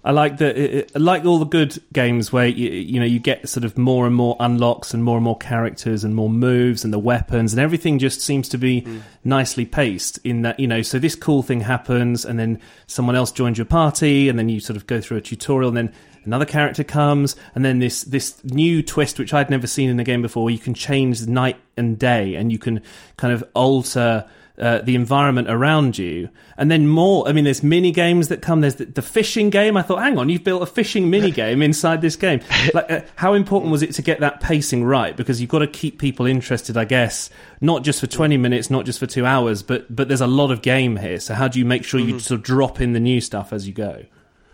I 0.06 0.12
like 0.12 0.37
the 0.37 0.79
it- 0.79 0.97
like 1.00 1.25
all 1.25 1.41
the 1.41 1.44
good 1.44 1.82
games 1.93 2.32
where 2.32 2.47
you, 2.47 2.70
you 2.70 3.00
know 3.00 3.06
you 3.06 3.19
get 3.19 3.49
sort 3.49 3.64
of 3.64 3.76
more 3.76 4.06
and 4.06 4.14
more 4.14 4.37
unlocks 4.38 4.94
and 4.94 5.03
more 5.03 5.17
and 5.17 5.25
more 5.25 5.37
characters 5.37 6.05
and 6.05 6.14
more 6.14 6.31
moves 6.31 6.85
and 6.85 6.93
the 6.93 6.99
weapons 6.99 7.53
and 7.53 7.61
everything 7.61 7.99
just 7.99 8.20
seems 8.20 8.49
to 8.50 8.56
be 8.56 8.82
mm. 8.82 9.00
nicely 9.25 9.67
paced 9.67 10.19
in 10.19 10.43
that 10.43 10.61
you 10.61 10.69
know 10.69 10.81
so 10.81 11.00
this 11.00 11.17
cool 11.17 11.43
thing 11.43 11.61
happens 11.61 12.25
and 12.25 12.38
then 12.38 12.61
someone 12.87 13.17
else 13.17 13.32
joins 13.32 13.58
your 13.58 13.64
party 13.64 14.29
and 14.29 14.38
then 14.38 14.49
you 14.49 14.61
sort 14.61 14.76
of 14.76 14.87
go 14.87 15.00
through 15.00 15.17
a 15.17 15.20
tutorial 15.20 15.69
and 15.70 15.76
then 15.76 15.93
another 16.25 16.47
character 16.47 16.85
comes 16.85 17.35
and 17.56 17.64
then 17.64 17.81
this 17.81 18.05
this 18.05 18.44
new 18.44 18.85
twist 18.85 19.19
which 19.19 19.35
I'd 19.35 19.50
never 19.50 19.67
seen 19.67 19.91
in 19.91 19.99
a 19.99 20.05
game 20.05 20.23
before 20.23 20.44
where 20.44 20.53
you 20.53 20.61
can 20.61 20.75
change 20.75 21.26
night 21.26 21.56
and 21.76 21.99
day 21.99 22.37
and 22.37 22.53
you 22.53 22.61
can 22.61 22.81
kind 23.17 23.35
of 23.35 23.43
alter 23.55 24.25
uh, 24.58 24.79
the 24.79 24.94
environment 24.94 25.50
around 25.50 25.99
you, 25.99 26.29
and 26.56 26.70
then 26.70 26.88
more. 26.88 27.29
I 27.29 27.32
mean, 27.32 27.44
there's 27.44 27.62
mini 27.62 27.91
games 27.93 28.29
that 28.29 28.43
come. 28.43 28.61
There's 28.61 28.76
the, 28.76 28.87
the 28.87 29.03
fishing 29.03 29.50
game. 29.50 29.76
I 29.76 29.82
thought, 29.82 30.00
hang 30.00 30.19
on, 30.19 30.29
you've 30.29 30.44
built 30.44 30.62
a 30.62 30.67
fishing 30.67 31.11
mini 31.11 31.31
game 31.43 31.62
inside 31.62 32.00
this 32.00 32.17
game. 32.17 32.41
Like, 32.73 32.91
uh, 32.91 33.00
how 33.17 33.35
important 33.35 33.73
was 33.73 33.82
it 33.82 33.93
to 33.94 34.03
get 34.03 34.20
that 34.20 34.41
pacing 34.41 34.84
right? 34.84 35.17
Because 35.17 35.41
you've 35.41 35.51
got 35.51 35.60
to 35.60 35.67
keep 35.67 35.98
people 35.98 36.27
interested, 36.27 36.77
I 36.77 36.84
guess, 36.84 37.31
not 37.60 37.82
just 37.82 38.01
for 38.01 38.06
20 38.06 38.36
minutes, 38.36 38.70
not 38.70 38.84
just 38.86 38.98
for 38.98 39.06
two 39.06 39.27
hours, 39.27 39.63
but 39.63 39.94
but 39.94 40.08
there's 40.08 40.20
a 40.20 40.27
lot 40.27 40.51
of 40.51 40.63
game 40.63 40.96
here. 40.96 41.20
So 41.20 41.34
how 41.34 41.48
do 41.48 41.58
you 41.58 41.65
make 41.65 41.84
sure 41.84 42.01
you 42.01 42.19
sort 42.19 42.39
of 42.39 42.44
drop 42.44 42.81
in 42.81 42.93
the 42.93 43.01
new 43.01 43.20
stuff 43.20 43.53
as 43.53 43.67
you 43.67 43.75
go? 43.75 44.05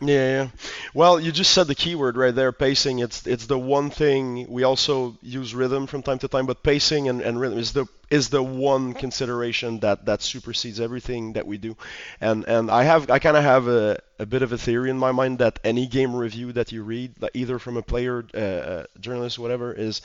Yeah, 0.05 0.15
yeah. 0.43 0.49
Well, 0.95 1.21
you 1.21 1.31
just 1.31 1.53
said 1.53 1.69
the 1.69 1.77
keyword 1.77 2.17
right 2.17 2.35
there, 2.35 2.51
pacing. 2.51 2.99
It's 2.99 3.25
it's 3.25 3.47
the 3.47 3.59
one 3.59 3.89
thing 3.89 4.51
we 4.51 4.65
also 4.65 5.17
use 5.23 5.55
rhythm 5.55 5.87
from 5.87 6.03
time 6.03 6.19
to 6.21 6.29
time, 6.29 6.45
but 6.47 6.65
pacing 6.65 7.09
and, 7.09 7.21
and 7.21 7.39
rhythm 7.39 7.59
is 7.59 7.73
the 7.73 7.87
is 8.11 8.29
the 8.29 8.43
one 8.43 8.95
consideration 8.95 9.79
that 9.81 10.07
that 10.07 10.21
supersedes 10.23 10.81
everything 10.81 11.35
that 11.35 11.47
we 11.47 11.57
do. 11.57 11.77
And 12.21 12.45
and 12.49 12.69
I 12.69 12.83
have 12.83 13.11
I 13.11 13.21
kind 13.21 13.37
of 13.37 13.45
have 13.45 13.69
a, 13.69 13.99
a 14.19 14.27
bit 14.27 14.43
of 14.43 14.51
a 14.53 14.59
theory 14.59 14.91
in 14.91 14.99
my 14.99 15.13
mind 15.13 15.39
that 15.39 15.61
any 15.63 15.87
game 15.87 16.17
review 16.17 16.53
that 16.55 16.73
you 16.73 16.83
read, 16.83 17.15
either 17.33 17.61
from 17.61 17.77
a 17.77 17.83
player, 17.83 18.25
uh, 18.35 18.39
uh, 18.39 18.85
journalist, 18.99 19.39
whatever, 19.39 19.73
is 19.73 20.03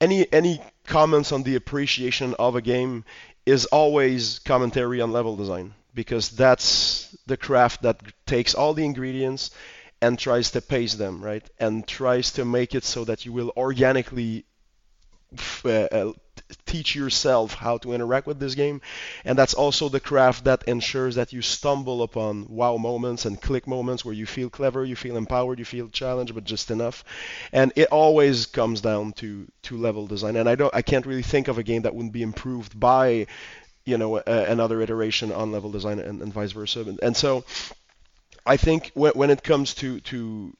any 0.00 0.32
any 0.32 0.60
comments 0.86 1.32
on 1.32 1.42
the 1.44 1.56
appreciation 1.56 2.34
of 2.38 2.56
a 2.56 2.62
game 2.62 3.04
is 3.46 3.66
always 3.66 4.38
commentary 4.40 5.00
on 5.00 5.12
level 5.12 5.36
design 5.36 5.74
because 5.94 6.30
that's 6.30 7.16
the 7.26 7.36
craft 7.36 7.82
that 7.82 8.00
takes 8.26 8.54
all 8.54 8.74
the 8.74 8.84
ingredients 8.84 9.50
and 10.00 10.18
tries 10.18 10.50
to 10.52 10.60
paste 10.60 10.98
them 10.98 11.22
right? 11.22 11.48
And 11.58 11.86
tries 11.86 12.32
to 12.32 12.44
make 12.44 12.74
it 12.74 12.84
so 12.84 13.04
that 13.04 13.24
you 13.26 13.32
will 13.32 13.52
organically 13.56 14.44
f- 15.36 15.64
uh, 15.66 15.88
uh, 15.92 16.12
teach 16.66 16.94
yourself 16.94 17.54
how 17.54 17.76
to 17.78 17.92
interact 17.92 18.26
with 18.26 18.38
this 18.38 18.54
game. 18.54 18.80
And 19.24 19.36
that's 19.38 19.54
also 19.54 19.88
the 19.88 20.00
craft 20.00 20.44
that 20.44 20.62
ensures 20.64 21.16
that 21.16 21.32
you 21.32 21.42
stumble 21.42 22.02
upon 22.02 22.46
wow 22.48 22.76
moments 22.76 23.24
and 23.26 23.40
click 23.40 23.66
moments 23.66 24.04
where 24.04 24.14
you 24.14 24.24
feel 24.26 24.48
clever 24.48 24.84
you 24.84 24.96
feel 24.96 25.16
empowered 25.16 25.58
you 25.58 25.64
feel 25.64 25.88
challenged 25.88 26.34
but 26.34 26.44
just 26.44 26.70
enough. 26.70 27.04
And 27.52 27.72
it 27.76 27.88
always 27.88 28.46
comes 28.46 28.80
down 28.80 29.12
to 29.14 29.46
to 29.64 29.76
level 29.76 30.06
design. 30.06 30.36
And 30.36 30.48
i 30.48 30.54
don't 30.54 30.74
i 30.74 30.82
can't 30.82 31.06
really 31.06 31.22
think 31.22 31.48
of 31.48 31.58
a 31.58 31.62
game 31.62 31.82
that 31.82 31.94
wouldn't 31.94 32.12
be 32.14 32.22
improved 32.22 32.78
by 32.78 33.26
you 33.88 33.96
know 33.96 34.16
uh, 34.18 34.44
another 34.48 34.80
iteration 34.82 35.32
on 35.32 35.50
level 35.50 35.70
design 35.70 35.98
and, 35.98 36.20
and 36.22 36.32
vice 36.32 36.52
versa. 36.52 36.80
And, 36.80 37.00
and 37.02 37.16
so 37.16 37.44
i 38.44 38.56
think 38.56 38.90
when, 38.94 39.12
when 39.12 39.30
it 39.30 39.42
comes 39.42 39.74
to 39.74 40.00
to 40.00 40.54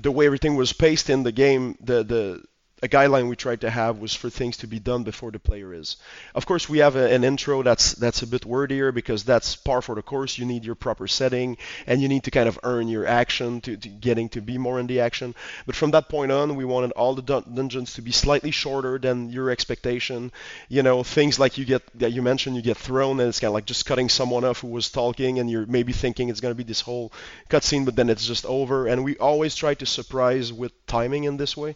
the 0.00 0.10
way 0.10 0.26
everything 0.26 0.56
was 0.56 0.72
paced 0.72 1.10
in 1.10 1.22
the 1.22 1.32
game 1.32 1.76
the 1.80 2.02
the 2.02 2.42
a 2.82 2.88
guideline 2.88 3.30
we 3.30 3.36
tried 3.36 3.62
to 3.62 3.70
have 3.70 3.98
was 3.98 4.14
for 4.14 4.28
things 4.28 4.58
to 4.58 4.66
be 4.66 4.78
done 4.78 5.02
before 5.02 5.30
the 5.30 5.38
player 5.38 5.72
is. 5.72 5.96
Of 6.34 6.44
course, 6.44 6.68
we 6.68 6.78
have 6.78 6.94
a, 6.94 7.10
an 7.10 7.24
intro 7.24 7.62
that's 7.62 7.94
that's 7.94 8.20
a 8.20 8.26
bit 8.26 8.42
wordier 8.42 8.92
because 8.92 9.24
that's 9.24 9.56
par 9.56 9.80
for 9.80 9.94
the 9.94 10.02
course. 10.02 10.36
You 10.36 10.44
need 10.44 10.64
your 10.64 10.74
proper 10.74 11.08
setting 11.08 11.56
and 11.86 12.02
you 12.02 12.08
need 12.08 12.24
to 12.24 12.30
kind 12.30 12.48
of 12.48 12.58
earn 12.64 12.88
your 12.88 13.06
action 13.06 13.62
to, 13.62 13.76
to 13.78 13.88
getting 13.88 14.28
to 14.30 14.42
be 14.42 14.58
more 14.58 14.78
in 14.78 14.86
the 14.86 15.00
action. 15.00 15.34
But 15.64 15.74
from 15.74 15.92
that 15.92 16.10
point 16.10 16.32
on, 16.32 16.54
we 16.54 16.66
wanted 16.66 16.92
all 16.92 17.14
the 17.14 17.22
dun- 17.22 17.54
dungeons 17.54 17.94
to 17.94 18.02
be 18.02 18.12
slightly 18.12 18.50
shorter 18.50 18.98
than 18.98 19.30
your 19.30 19.48
expectation. 19.50 20.30
You 20.68 20.82
know, 20.82 21.02
things 21.02 21.38
like 21.38 21.56
you 21.56 21.64
get 21.64 21.82
that 21.98 22.12
you 22.12 22.20
mentioned, 22.20 22.56
you 22.56 22.62
get 22.62 22.76
thrown 22.76 23.20
and 23.20 23.28
it's 23.30 23.40
kind 23.40 23.48
of 23.48 23.54
like 23.54 23.64
just 23.64 23.86
cutting 23.86 24.10
someone 24.10 24.44
off 24.44 24.60
who 24.60 24.68
was 24.68 24.90
talking, 24.90 25.38
and 25.38 25.50
you're 25.50 25.64
maybe 25.64 25.94
thinking 25.94 26.28
it's 26.28 26.40
going 26.40 26.52
to 26.52 26.56
be 26.56 26.62
this 26.62 26.82
whole 26.82 27.10
cutscene, 27.48 27.86
but 27.86 27.96
then 27.96 28.10
it's 28.10 28.26
just 28.26 28.44
over. 28.44 28.86
And 28.86 29.02
we 29.02 29.16
always 29.16 29.54
try 29.54 29.72
to 29.74 29.86
surprise 29.86 30.52
with 30.52 30.72
timing 30.86 31.24
in 31.24 31.38
this 31.38 31.56
way, 31.56 31.74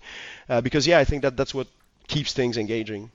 uh, 0.48 0.60
because 0.60 0.89
yeah, 0.90 0.98
I 0.98 1.04
think 1.04 1.22
that 1.22 1.36
that's 1.36 1.54
what 1.54 1.68
keeps 2.08 2.32
things 2.32 2.56
engaging. 2.56 3.10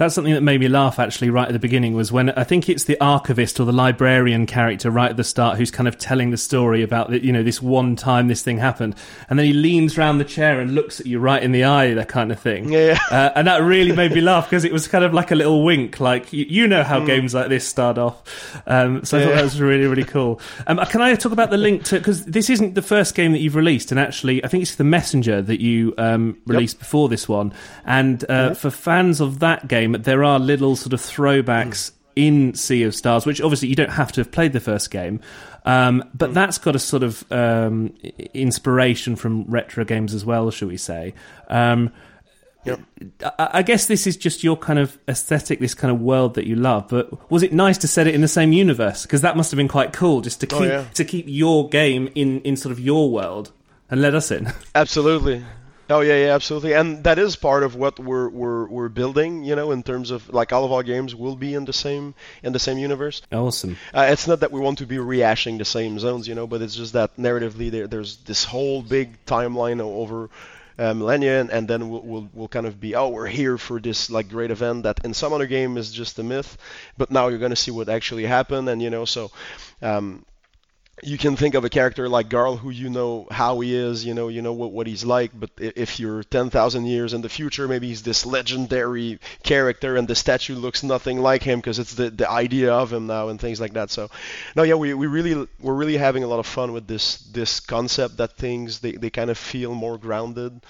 That's 0.00 0.14
something 0.14 0.32
that 0.32 0.40
made 0.40 0.60
me 0.60 0.68
laugh 0.68 0.98
actually 0.98 1.28
right 1.28 1.46
at 1.46 1.52
the 1.52 1.58
beginning 1.58 1.92
was 1.92 2.10
when 2.10 2.30
I 2.30 2.42
think 2.42 2.70
it's 2.70 2.84
the 2.84 2.98
archivist 3.02 3.60
or 3.60 3.66
the 3.66 3.72
librarian 3.72 4.46
character 4.46 4.90
right 4.90 5.10
at 5.10 5.18
the 5.18 5.24
start 5.24 5.58
who's 5.58 5.70
kind 5.70 5.86
of 5.86 5.98
telling 5.98 6.30
the 6.30 6.38
story 6.38 6.82
about 6.82 7.10
the, 7.10 7.22
you 7.22 7.30
know 7.30 7.42
this 7.42 7.60
one 7.60 7.96
time 7.96 8.28
this 8.28 8.40
thing 8.40 8.56
happened 8.56 8.94
and 9.28 9.38
then 9.38 9.44
he 9.44 9.52
leans 9.52 9.98
around 9.98 10.16
the 10.16 10.24
chair 10.24 10.58
and 10.58 10.74
looks 10.74 11.00
at 11.00 11.06
you 11.06 11.18
right 11.18 11.42
in 11.42 11.52
the 11.52 11.64
eye 11.64 11.92
that 11.92 12.08
kind 12.08 12.32
of 12.32 12.40
thing. 12.40 12.72
Yeah. 12.72 12.98
Uh, 13.10 13.30
and 13.34 13.46
that 13.46 13.58
really 13.58 13.92
made 13.94 14.12
me 14.12 14.22
laugh 14.22 14.48
because 14.48 14.64
it 14.64 14.72
was 14.72 14.88
kind 14.88 15.04
of 15.04 15.12
like 15.12 15.32
a 15.32 15.34
little 15.34 15.64
wink 15.64 16.00
like 16.00 16.32
you, 16.32 16.46
you 16.48 16.66
know 16.66 16.82
how 16.82 17.00
mm. 17.00 17.06
games 17.06 17.34
like 17.34 17.50
this 17.50 17.68
start 17.68 17.98
off. 17.98 18.56
Um, 18.66 19.04
so 19.04 19.18
I 19.18 19.24
thought 19.24 19.34
that 19.34 19.44
was 19.44 19.60
really 19.60 19.86
really 19.86 20.04
cool. 20.04 20.40
Um, 20.66 20.78
uh, 20.78 20.86
can 20.86 21.02
I 21.02 21.14
talk 21.14 21.32
about 21.32 21.50
the 21.50 21.58
link 21.58 21.84
to 21.84 21.98
because 21.98 22.24
this 22.24 22.48
isn't 22.48 22.74
the 22.74 22.80
first 22.80 23.14
game 23.14 23.32
that 23.32 23.40
you've 23.40 23.54
released 23.54 23.90
and 23.90 24.00
actually 24.00 24.42
I 24.42 24.48
think 24.48 24.62
it's 24.62 24.76
the 24.76 24.84
Messenger 24.84 25.42
that 25.42 25.60
you 25.60 25.92
um, 25.98 26.38
released 26.46 26.76
yep. 26.76 26.80
before 26.80 27.10
this 27.10 27.28
one 27.28 27.52
and 27.84 28.24
uh, 28.24 28.26
mm-hmm. 28.26 28.54
for 28.54 28.70
fans 28.70 29.20
of 29.20 29.40
that 29.40 29.68
game 29.68 29.89
there 29.92 30.24
are 30.24 30.38
little 30.38 30.76
sort 30.76 30.92
of 30.92 31.00
throwbacks. 31.00 31.90
Mm. 31.90 31.92
In 32.16 32.54
Sea 32.54 32.82
of 32.82 32.94
Stars, 32.94 33.24
which 33.24 33.40
obviously 33.40 33.68
you 33.68 33.76
don't 33.76 33.92
have 33.92 34.10
to 34.12 34.20
have 34.20 34.32
played 34.32 34.52
the 34.52 34.60
first 34.60 34.90
game, 34.90 35.20
um, 35.64 36.04
but 36.12 36.30
mm. 36.30 36.34
that's 36.34 36.58
got 36.58 36.74
a 36.74 36.78
sort 36.78 37.04
of 37.04 37.24
um, 37.32 37.94
inspiration 38.34 39.14
from 39.14 39.44
retro 39.44 39.84
games 39.84 40.12
as 40.12 40.24
well, 40.24 40.50
shall 40.50 40.68
we 40.68 40.76
say? 40.76 41.14
Um, 41.48 41.92
Yep. 42.64 42.80
I 43.38 43.62
guess 43.62 43.86
this 43.86 44.06
is 44.06 44.16
just 44.16 44.44
your 44.44 44.56
kind 44.56 44.78
of 44.78 44.98
aesthetic, 45.08 45.60
this 45.60 45.72
kind 45.74 45.90
of 45.90 46.00
world 46.00 46.34
that 46.34 46.46
you 46.46 46.56
love. 46.56 46.88
But 46.88 47.30
was 47.30 47.42
it 47.42 47.52
nice 47.52 47.78
to 47.78 47.88
set 47.88 48.06
it 48.06 48.14
in 48.14 48.20
the 48.20 48.28
same 48.28 48.52
universe? 48.52 49.02
Because 49.02 49.22
that 49.22 49.36
must 49.36 49.50
have 49.50 49.56
been 49.56 49.68
quite 49.68 49.92
cool, 49.92 50.20
just 50.20 50.40
to 50.40 50.46
oh, 50.54 50.58
keep 50.58 50.68
oh, 50.68 50.72
yeah. 50.72 50.84
to 50.94 51.04
keep 51.04 51.24
your 51.28 51.68
game 51.68 52.10
in 52.14 52.40
in 52.42 52.56
sort 52.56 52.72
of 52.72 52.78
your 52.78 53.10
world 53.10 53.52
and 53.88 54.02
let 54.02 54.14
us 54.14 54.30
in. 54.30 54.52
Absolutely, 54.74 55.42
Oh 55.90 56.00
yeah, 56.00 56.26
yeah, 56.26 56.34
absolutely, 56.34 56.74
and 56.74 57.02
that 57.04 57.18
is 57.18 57.34
part 57.34 57.64
of 57.64 57.74
what 57.74 57.98
we're 57.98 58.28
we're 58.28 58.66
we're 58.68 58.88
building. 58.88 59.42
You 59.42 59.56
know, 59.56 59.72
in 59.72 59.82
terms 59.82 60.12
of 60.12 60.32
like 60.32 60.52
all 60.52 60.64
of 60.64 60.72
our 60.72 60.84
games 60.84 61.14
will 61.14 61.36
be 61.36 61.54
in 61.54 61.64
the 61.64 61.72
same 61.72 62.14
in 62.42 62.52
the 62.52 62.60
same 62.60 62.78
universe. 62.78 63.22
Awesome. 63.32 63.76
Uh, 63.92 64.06
it's 64.10 64.28
not 64.28 64.40
that 64.40 64.52
we 64.52 64.60
want 64.60 64.78
to 64.78 64.86
be 64.86 64.96
rehashing 64.96 65.58
the 65.58 65.64
same 65.64 65.98
zones, 65.98 66.28
you 66.28 66.36
know, 66.36 66.46
but 66.46 66.62
it's 66.62 66.76
just 66.76 66.92
that 66.92 67.16
narratively 67.16 67.70
there, 67.70 67.88
there's 67.88 68.18
this 68.18 68.44
whole 68.44 68.82
big 68.82 69.24
timeline 69.26 69.80
over 69.80 70.30
uh, 70.78 70.94
millennia, 70.94 71.40
and, 71.40 71.50
and 71.50 71.68
then 71.68 71.90
we'll, 71.90 72.02
we'll, 72.02 72.28
we'll 72.32 72.48
kind 72.48 72.66
of 72.66 72.80
be, 72.80 72.94
oh, 72.94 73.08
we're 73.08 73.26
here 73.26 73.58
for 73.58 73.78
this 73.78 74.10
like 74.10 74.30
great 74.30 74.50
event 74.50 74.84
that 74.84 75.04
in 75.04 75.12
some 75.12 75.32
other 75.32 75.46
game 75.46 75.76
is 75.76 75.92
just 75.92 76.18
a 76.18 76.22
myth, 76.22 76.56
but 76.96 77.10
now 77.10 77.28
you're 77.28 77.38
going 77.38 77.50
to 77.50 77.56
see 77.56 77.70
what 77.70 77.88
actually 77.88 78.24
happened, 78.24 78.68
and 78.68 78.80
you 78.80 78.88
know, 78.88 79.04
so 79.04 79.30
um, 79.82 80.24
you 81.02 81.18
can 81.18 81.36
think 81.36 81.54
of 81.54 81.64
a 81.64 81.68
character 81.68 82.08
like 82.08 82.28
Garl, 82.28 82.58
who 82.58 82.70
you 82.70 82.90
know 82.90 83.26
how 83.30 83.60
he 83.60 83.74
is, 83.74 84.04
you 84.04 84.14
know, 84.14 84.28
you 84.28 84.42
know 84.42 84.52
what, 84.52 84.72
what 84.72 84.86
he's 84.86 85.04
like. 85.04 85.30
But 85.34 85.50
if 85.58 86.00
you're 86.00 86.22
10,000 86.22 86.86
years 86.86 87.14
in 87.14 87.22
the 87.22 87.28
future, 87.28 87.68
maybe 87.68 87.88
he's 87.88 88.02
this 88.02 88.26
legendary 88.26 89.18
character, 89.42 89.96
and 89.96 90.06
the 90.06 90.14
statue 90.14 90.54
looks 90.54 90.82
nothing 90.82 91.20
like 91.20 91.42
him 91.42 91.60
because 91.60 91.78
it's 91.78 91.94
the, 91.94 92.10
the 92.10 92.30
idea 92.30 92.72
of 92.72 92.92
him 92.92 93.06
now 93.06 93.28
and 93.28 93.40
things 93.40 93.60
like 93.60 93.74
that. 93.74 93.90
So, 93.90 94.10
no, 94.56 94.62
yeah, 94.62 94.74
we, 94.74 94.94
we 94.94 95.06
really 95.06 95.46
we're 95.60 95.74
really 95.74 95.96
having 95.96 96.24
a 96.24 96.26
lot 96.26 96.38
of 96.38 96.46
fun 96.46 96.72
with 96.72 96.86
this 96.86 97.18
this 97.32 97.60
concept 97.60 98.16
that 98.18 98.36
things 98.36 98.80
they, 98.80 98.92
they 98.92 99.10
kind 99.10 99.30
of 99.30 99.38
feel 99.38 99.74
more 99.74 99.98
grounded. 99.98 100.60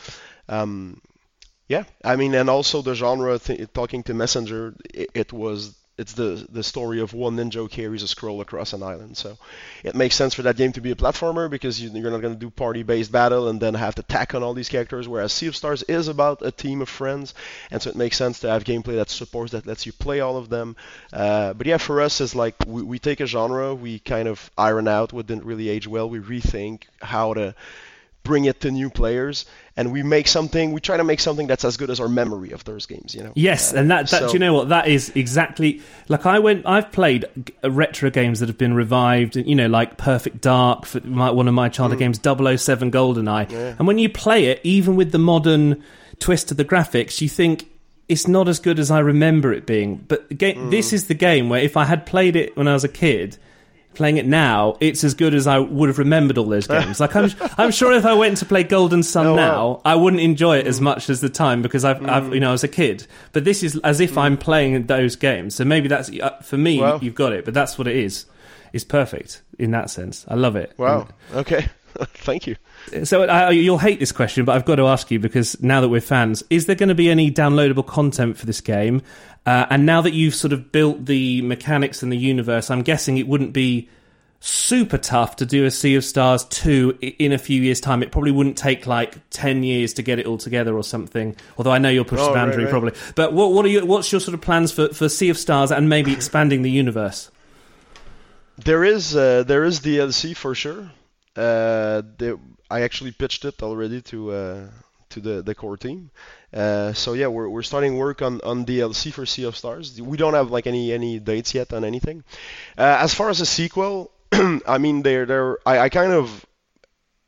Um, 0.49 1.01
yeah, 1.69 1.85
I 2.05 2.17
mean, 2.17 2.35
and 2.35 2.51
also 2.51 2.83
the 2.83 2.95
genre. 2.95 3.39
Th- 3.39 3.69
talking 3.73 4.03
to 4.05 4.15
Messenger, 4.15 4.75
it, 4.93 5.11
it 5.15 5.33
was 5.33 5.77
it's 6.01 6.15
the 6.15 6.47
the 6.51 6.63
story 6.63 7.01
of 7.01 7.13
one 7.13 7.37
ninja 7.37 7.55
who 7.55 7.69
carries 7.69 8.03
a 8.03 8.09
scroll 8.09 8.41
across 8.41 8.73
an 8.73 8.83
island. 8.83 9.19
So 9.19 9.37
it 9.85 9.95
makes 9.95 10.17
sense 10.17 10.33
for 10.33 10.43
that 10.43 10.57
game 10.57 10.73
to 10.73 10.81
be 10.81 10.93
a 10.93 10.95
platformer 10.95 11.51
because 11.51 11.79
you, 11.79 11.91
are 11.91 12.11
not 12.11 12.23
going 12.23 12.33
to 12.33 12.41
do 12.41 12.49
party-based 12.49 13.13
battle 13.13 13.49
and 13.49 13.61
then 13.61 13.75
have 13.75 13.97
to 13.97 14.03
tack 14.03 14.35
on 14.35 14.43
all 14.43 14.55
these 14.55 14.71
characters. 14.71 15.07
Whereas 15.07 15.33
Sea 15.35 15.49
of 15.49 15.57
Stars 15.57 15.83
is 15.83 16.09
about 16.09 16.41
a 16.41 16.51
team 16.51 16.81
of 16.81 16.89
friends, 16.89 17.35
and 17.71 17.83
so 17.83 17.91
it 17.91 17.97
makes 17.97 18.17
sense 18.17 18.41
to 18.41 18.49
have 18.49 18.65
gameplay 18.65 18.97
that 18.97 19.11
supports 19.11 19.53
that, 19.53 19.67
lets 19.67 19.85
you 19.85 19.93
play 19.93 20.21
all 20.21 20.39
of 20.39 20.49
them. 20.49 20.75
Uh, 21.13 21.53
but 21.53 21.67
yeah, 21.67 21.77
for 21.77 22.01
us, 22.01 22.23
it's 22.23 22.35
like 22.35 22.55
we, 22.67 22.83
we 22.83 22.99
take 22.99 23.21
a 23.21 23.27
genre, 23.27 23.75
we 23.75 23.99
kind 23.99 24.27
of 24.27 24.51
iron 24.57 24.89
out 24.89 25.13
what 25.13 25.27
didn't 25.27 25.45
really 25.45 25.69
age 25.69 25.87
well, 25.87 26.09
we 26.09 26.19
rethink 26.19 26.85
how 27.03 27.35
to 27.35 27.55
bring 28.23 28.45
it 28.45 28.61
to 28.61 28.71
new 28.71 28.91
players 28.91 29.47
and 29.77 29.93
we 29.93 30.03
make 30.03 30.29
something 30.29 30.73
we 30.73 30.81
try 30.81 30.97
to 30.97 31.05
make 31.05 31.21
something 31.21 31.47
that's 31.47 31.65
as 31.65 31.77
good 31.77 31.89
as 31.89 32.01
our 32.01 32.09
memory 32.09 32.51
of 32.51 32.63
those 32.65 32.85
games 32.85 33.15
you 33.15 33.23
know 33.23 33.33
yes 33.35 33.73
uh, 33.73 33.79
and 33.79 33.91
that, 33.91 34.09
that 34.11 34.21
so, 34.21 34.33
you 34.33 34.39
know 34.39 34.53
what 34.53 34.69
that 34.69 34.89
is 34.89 35.11
exactly 35.15 35.81
like 36.09 36.27
i 36.27 36.39
went 36.39 36.67
i've 36.67 36.93
played 36.93 37.25
retro 37.65 38.11
games 38.11 38.41
that 38.41 38.49
have 38.49 38.59
been 38.59 38.75
revived 38.75 39.37
and 39.37 39.49
you 39.49 39.55
know 39.55 39.69
like 39.69 39.97
perfect 39.97 40.41
dark 40.41 40.85
for 40.85 41.01
my, 41.01 41.31
one 41.31 41.49
of 41.49 41.55
my 41.55 41.69
childhood 41.69 41.99
mm. 41.99 42.23
games 42.23 42.63
007 42.63 42.91
goldeneye 42.91 43.51
yeah. 43.51 43.75
and 43.79 43.87
when 43.87 43.99
you 43.99 44.09
play 44.09 44.47
it 44.47 44.61
even 44.65 44.97
with 44.97 45.13
the 45.13 45.19
modern 45.19 45.83
twist 46.19 46.49
to 46.49 46.55
the 46.55 46.65
graphics 46.65 47.23
you 47.23 47.29
think 47.29 47.71
it's 48.07 48.29
not 48.29 48.49
as 48.49 48.59
good 48.59 48.79
as 48.79 48.91
i 48.91 48.99
remember 48.99 49.51
it 49.53 49.65
being 49.65 49.97
but 49.97 50.29
mm. 50.29 50.71
this 50.71 50.93
is 50.93 51.07
the 51.07 51.15
game 51.15 51.49
where 51.49 51.61
if 51.61 51.77
i 51.77 51.85
had 51.87 52.05
played 52.05 52.37
it 52.37 52.55
when 52.57 52.69
i 52.69 52.75
was 52.75 52.85
a 52.85 52.89
kid 52.89 53.39
playing 53.95 54.17
it 54.17 54.27
now, 54.27 54.77
it's 54.81 55.05
as 55.05 55.15
good 55.15 55.35
as 55.35 55.47
I 55.47 55.59
would 55.59 55.89
have 55.89 55.99
remembered 55.99 56.39
all 56.39 56.47
those 56.47 56.67
games. 56.67 57.01
like 57.01 57.15
I'm, 57.17 57.31
I'm 57.59 57.71
sure 57.71 57.93
if 57.93 58.05
I 58.05 58.15
went 58.15 58.39
to 58.39 58.47
play 58.47 58.63
Golden 58.63 59.03
Sun 59.03 59.27
oh, 59.27 59.37
now, 59.37 59.69
wow. 59.69 59.83
I 59.85 59.95
wouldn't 59.97 60.23
enjoy 60.23 60.59
it 60.59 60.67
as 60.67 60.81
much 60.81 61.11
as 61.11 61.21
the 61.21 61.29
time 61.29 61.63
because 61.63 61.85
I've, 61.85 61.99
mm. 61.99 62.09
I've, 62.09 62.33
you 62.33 62.41
know, 62.41 62.51
I 62.51 62.53
was 62.53 62.65
a 62.65 62.69
kid. 62.69 63.07
But 63.33 63.45
this 63.45 63.63
is 63.63 63.79
as 63.85 64.01
if 64.01 64.13
mm. 64.13 64.19
I'm 64.19 64.37
playing 64.37 64.87
those 64.87 65.17
games. 65.17 65.55
So 65.55 65.65
maybe 65.65 65.89
that's 65.89 66.11
uh, 66.21 66.39
for 66.43 66.57
me. 66.57 66.81
Wow. 66.81 66.99
You've 67.01 67.15
got 67.15 67.33
it, 67.33 67.45
but 67.45 67.55
that's 67.55 67.79
what 67.79 67.87
it 67.87 67.97
is. 67.97 68.27
It's 68.73 68.85
perfect 68.85 69.43
in 69.59 69.73
that 69.73 69.91
sense. 69.91 70.25
I 70.29 70.35
love 70.35 70.57
it. 70.57 70.73
Wow. 70.77 71.09
And, 71.31 71.41
okay. 71.41 71.69
Thank 71.99 72.47
you. 72.47 72.57
So 73.05 73.25
uh, 73.29 73.51
you'll 73.51 73.79
hate 73.79 74.01
this 74.01 74.13
question, 74.13 74.45
but 74.45 74.57
I've 74.57 74.65
got 74.65 74.77
to 74.77 74.87
ask 74.87 75.11
you 75.11 75.19
because 75.19 75.61
now 75.63 75.81
that 75.81 75.89
we're 75.89 76.01
fans, 76.01 76.43
is 76.51 76.67
there 76.67 76.77
going 76.77 76.89
to 76.89 76.95
be 76.95 77.11
any 77.11 77.31
downloadable 77.31 77.87
content 77.87 78.37
for 78.37 78.47
this 78.47 78.61
game? 78.61 79.03
Uh, 79.47 79.67
and 79.71 79.87
now 79.87 80.01
that 80.01 80.13
you've 80.13 80.35
sort 80.35 80.53
of 80.53 80.73
built 80.73 81.07
the 81.07 81.43
mechanics 81.43 82.03
and 82.03 82.11
the 82.11 82.17
universe, 82.17 82.71
I'm 82.71 82.83
guessing 82.83 83.17
it 83.17 83.29
wouldn't 83.29 83.53
be 83.53 83.89
super 84.41 84.99
tough 84.99 85.37
to 85.37 85.47
do 85.47 85.67
a 85.67 85.71
Sea 85.71 85.97
of 85.97 86.05
Stars 86.05 86.45
2 86.45 86.99
in 87.19 87.33
a 87.33 87.39
few 87.39 87.61
years' 87.61 87.81
time. 87.81 88.03
It 88.03 88.11
probably 88.11 88.33
wouldn't 88.33 88.57
take 88.57 88.87
like 88.87 89.19
10 89.31 89.63
years 89.63 89.95
to 89.95 90.03
get 90.03 90.19
it 90.19 90.27
all 90.27 90.39
together 90.39 90.75
or 90.75 90.83
something. 90.83 91.37
Although 91.59 91.73
I 91.73 91.79
know 91.79 91.91
you'll 91.91 92.05
push 92.05 92.21
oh, 92.21 92.29
the 92.29 92.35
boundary 92.35 92.65
right, 92.65 92.65
right. 92.65 92.71
probably. 92.71 92.93
But 93.15 93.33
what, 93.33 93.53
what 93.53 93.65
are 93.65 93.69
your, 93.69 93.85
what's 93.85 94.11
your 94.11 94.21
sort 94.21 94.35
of 94.35 94.41
plans 94.41 94.73
for, 94.73 94.89
for 94.89 95.09
Sea 95.09 95.29
of 95.29 95.39
Stars 95.39 95.71
and 95.71 95.89
maybe 95.89 96.13
expanding 96.13 96.63
the 96.63 96.71
universe? 96.71 97.31
There 98.57 98.85
is 98.85 99.17
uh, 99.17 99.45
there 99.45 99.65
is 99.65 99.81
DLC 99.81 100.37
for 100.37 100.55
sure. 100.55 100.91
Uh, 101.37 102.03
the, 102.19 102.39
I 102.71 102.83
actually 102.83 103.13
pitched 103.13 103.45
it 103.45 103.63
already 103.63 104.03
to 104.03 104.31
uh, 104.33 104.67
to 105.11 105.21
the, 105.21 105.43
the 105.43 105.55
core 105.55 105.77
team. 105.77 106.11
Uh, 106.53 106.93
so 106.93 107.13
yeah, 107.13 107.27
we're, 107.27 107.49
we're 107.49 107.63
starting 107.63 107.97
work 107.97 108.23
on, 108.23 108.41
on 108.43 108.65
DLC 108.65 109.13
for 109.13 109.27
Sea 109.27 109.45
of 109.45 109.57
Stars. 109.57 110.01
We 110.01 110.17
don't 110.17 110.35
have 110.35 110.51
like 110.51 110.67
any 110.67 110.93
any 110.93 111.19
dates 111.19 111.55
yet 111.55 111.73
on 111.73 111.85
anything. 111.85 112.25
Uh, 112.79 112.99
as 113.01 113.15
far 113.15 113.29
as 113.29 113.41
a 113.41 113.47
sequel, 113.47 114.11
I 114.33 114.79
mean, 114.79 115.03
they're 115.03 115.27
they're 115.27 115.59
I, 115.67 115.79
I 115.81 115.89
kind 115.89 116.13
of 116.13 116.47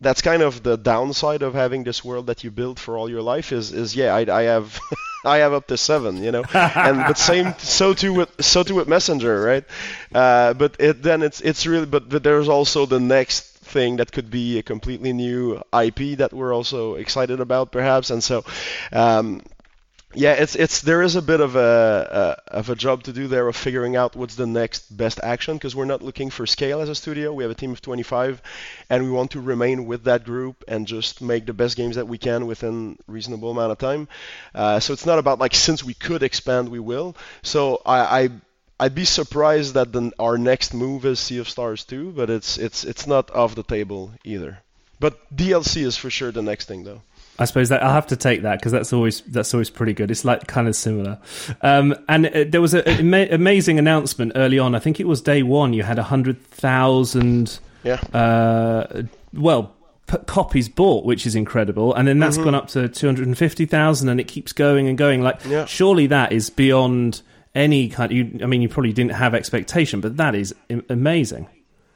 that's 0.00 0.21
kind 0.21 0.42
of 0.42 0.62
the 0.62 0.76
downside 0.76 1.42
of 1.42 1.54
having 1.54 1.85
this 1.85 2.04
world 2.04 2.26
that 2.26 2.42
you 2.42 2.50
build 2.50 2.78
for 2.78 2.99
all 2.99 3.09
your 3.09 3.23
life 3.23 3.52
is 3.52 3.73
is 3.73 3.94
yeah 3.94 4.12
I, 4.14 4.40
I 4.40 4.42
have 4.42 4.80
I 5.25 5.38
have 5.38 5.52
up 5.52 5.68
to 5.68 5.76
seven 5.76 6.23
you 6.23 6.32
know 6.32 6.42
and 6.52 6.99
but 7.06 7.16
same 7.16 7.54
so 7.59 7.94
too 7.94 8.12
with 8.12 8.44
so 8.44 8.64
too 8.64 8.75
with 8.75 8.88
Messenger 8.88 9.40
right 9.40 9.64
uh, 10.12 10.54
but 10.54 10.76
it 10.80 11.02
then 11.02 11.23
it's 11.23 11.40
it's 11.40 11.66
really 11.66 11.87
but, 11.87 12.09
but 12.09 12.25
there's 12.25 12.49
also 12.49 12.85
the 12.85 12.99
next 12.99 13.51
thing 13.72 13.96
that 13.96 14.12
could 14.12 14.30
be 14.30 14.58
a 14.58 14.62
completely 14.62 15.12
new 15.12 15.60
IP 15.72 16.18
that 16.18 16.32
we're 16.32 16.54
also 16.54 16.94
excited 16.94 17.40
about 17.40 17.72
perhaps 17.72 18.10
and 18.10 18.22
so 18.22 18.44
um, 18.92 19.42
yeah, 20.14 20.32
it's 20.32 20.54
it's 20.54 20.82
there 20.82 21.02
is 21.02 21.16
a 21.16 21.22
bit 21.22 21.40
of 21.40 21.56
a, 21.56 22.36
a, 22.48 22.56
of 22.58 22.68
a 22.68 22.74
job 22.74 23.04
to 23.04 23.12
do 23.12 23.28
there 23.28 23.48
of 23.48 23.56
figuring 23.56 23.96
out 23.96 24.14
what's 24.14 24.34
the 24.34 24.46
next 24.46 24.94
best 24.94 25.20
action 25.22 25.56
because 25.56 25.74
we're 25.74 25.86
not 25.86 26.02
looking 26.02 26.28
for 26.28 26.46
scale 26.46 26.80
as 26.80 26.88
a 26.88 26.94
studio. 26.94 27.32
We 27.32 27.44
have 27.44 27.50
a 27.50 27.54
team 27.54 27.72
of 27.72 27.80
25, 27.80 28.42
and 28.90 29.04
we 29.04 29.10
want 29.10 29.30
to 29.32 29.40
remain 29.40 29.86
with 29.86 30.04
that 30.04 30.24
group 30.24 30.64
and 30.68 30.86
just 30.86 31.22
make 31.22 31.46
the 31.46 31.54
best 31.54 31.76
games 31.76 31.96
that 31.96 32.08
we 32.08 32.18
can 32.18 32.46
within 32.46 32.98
reasonable 33.06 33.50
amount 33.50 33.72
of 33.72 33.78
time. 33.78 34.08
Uh, 34.54 34.80
so 34.80 34.92
it's 34.92 35.06
not 35.06 35.18
about 35.18 35.38
like 35.38 35.54
since 35.54 35.82
we 35.82 35.94
could 35.94 36.22
expand, 36.22 36.68
we 36.68 36.78
will. 36.78 37.16
So 37.42 37.80
I, 37.86 38.24
I 38.24 38.28
I'd 38.82 38.94
be 38.94 39.04
surprised 39.04 39.74
that 39.74 39.92
the, 39.92 40.10
our 40.18 40.36
next 40.36 40.74
move 40.74 41.04
is 41.06 41.20
Sea 41.20 41.38
of 41.38 41.48
Stars 41.48 41.84
2, 41.84 42.12
but 42.12 42.28
it's 42.30 42.58
it's 42.58 42.84
it's 42.84 43.06
not 43.06 43.30
off 43.30 43.54
the 43.54 43.62
table 43.62 44.10
either. 44.24 44.58
But 44.98 45.14
DLC 45.34 45.82
is 45.84 45.96
for 45.96 46.10
sure 46.10 46.30
the 46.32 46.42
next 46.42 46.66
thing, 46.68 46.84
though. 46.84 47.02
I 47.38 47.44
suppose 47.46 47.70
that 47.70 47.82
I'll 47.82 47.92
have 47.94 48.06
to 48.08 48.16
take 48.16 48.42
that 48.42 48.58
because 48.58 48.72
that's 48.72 48.92
always 48.92 49.20
that's 49.22 49.52
always 49.54 49.70
pretty 49.70 49.94
good. 49.94 50.10
It's 50.10 50.24
like 50.24 50.46
kind 50.46 50.68
of 50.68 50.76
similar. 50.76 51.18
Um, 51.62 51.94
and 52.08 52.26
uh, 52.26 52.44
there 52.46 52.60
was 52.60 52.74
an 52.74 52.82
ama- 52.86 53.28
amazing 53.30 53.78
announcement 53.78 54.32
early 54.36 54.58
on. 54.58 54.74
I 54.74 54.78
think 54.80 55.00
it 55.00 55.06
was 55.08 55.20
day 55.22 55.42
one. 55.42 55.72
You 55.72 55.82
had 55.82 55.98
a 55.98 56.04
hundred 56.04 56.42
thousand. 56.42 57.58
Yeah. 57.84 58.00
Uh, 58.12 59.02
well, 59.32 59.74
p- 60.06 60.18
copies 60.26 60.68
bought, 60.68 61.04
which 61.04 61.26
is 61.26 61.34
incredible, 61.34 61.94
and 61.94 62.06
then 62.06 62.18
that's 62.18 62.36
Mm-hmm. 62.36 62.44
gone 62.44 62.54
up 62.54 62.68
to 62.68 62.88
two 62.88 63.06
hundred 63.06 63.26
and 63.26 63.36
fifty 63.38 63.66
thousand, 63.66 64.08
and 64.08 64.20
it 64.20 64.28
keeps 64.28 64.52
going 64.52 64.86
and 64.88 64.96
going. 64.98 65.22
Like, 65.22 65.40
Yeah. 65.46 65.64
surely 65.66 66.06
that 66.08 66.32
is 66.32 66.50
beyond 66.50 67.22
any 67.54 67.88
kind. 67.88 68.12
You, 68.12 68.40
I 68.42 68.47
mean, 68.47 68.62
you 68.62 68.68
probably 68.68 68.92
didn't 68.92 69.12
have 69.12 69.35
expectation, 69.35 70.00
but 70.00 70.16
that 70.16 70.35
is 70.35 70.54
amazing. 70.88 71.49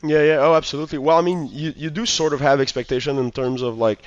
Yeah, 0.02 0.22
yeah, 0.22 0.38
oh, 0.40 0.54
absolutely. 0.54 0.98
Well, 0.98 1.18
I 1.18 1.22
mean, 1.22 1.48
you, 1.50 1.72
you 1.76 1.90
do 1.90 2.04
sort 2.06 2.32
of 2.32 2.40
have 2.40 2.60
expectation 2.60 3.18
in 3.18 3.30
terms 3.30 3.62
of 3.62 3.78
like, 3.78 4.00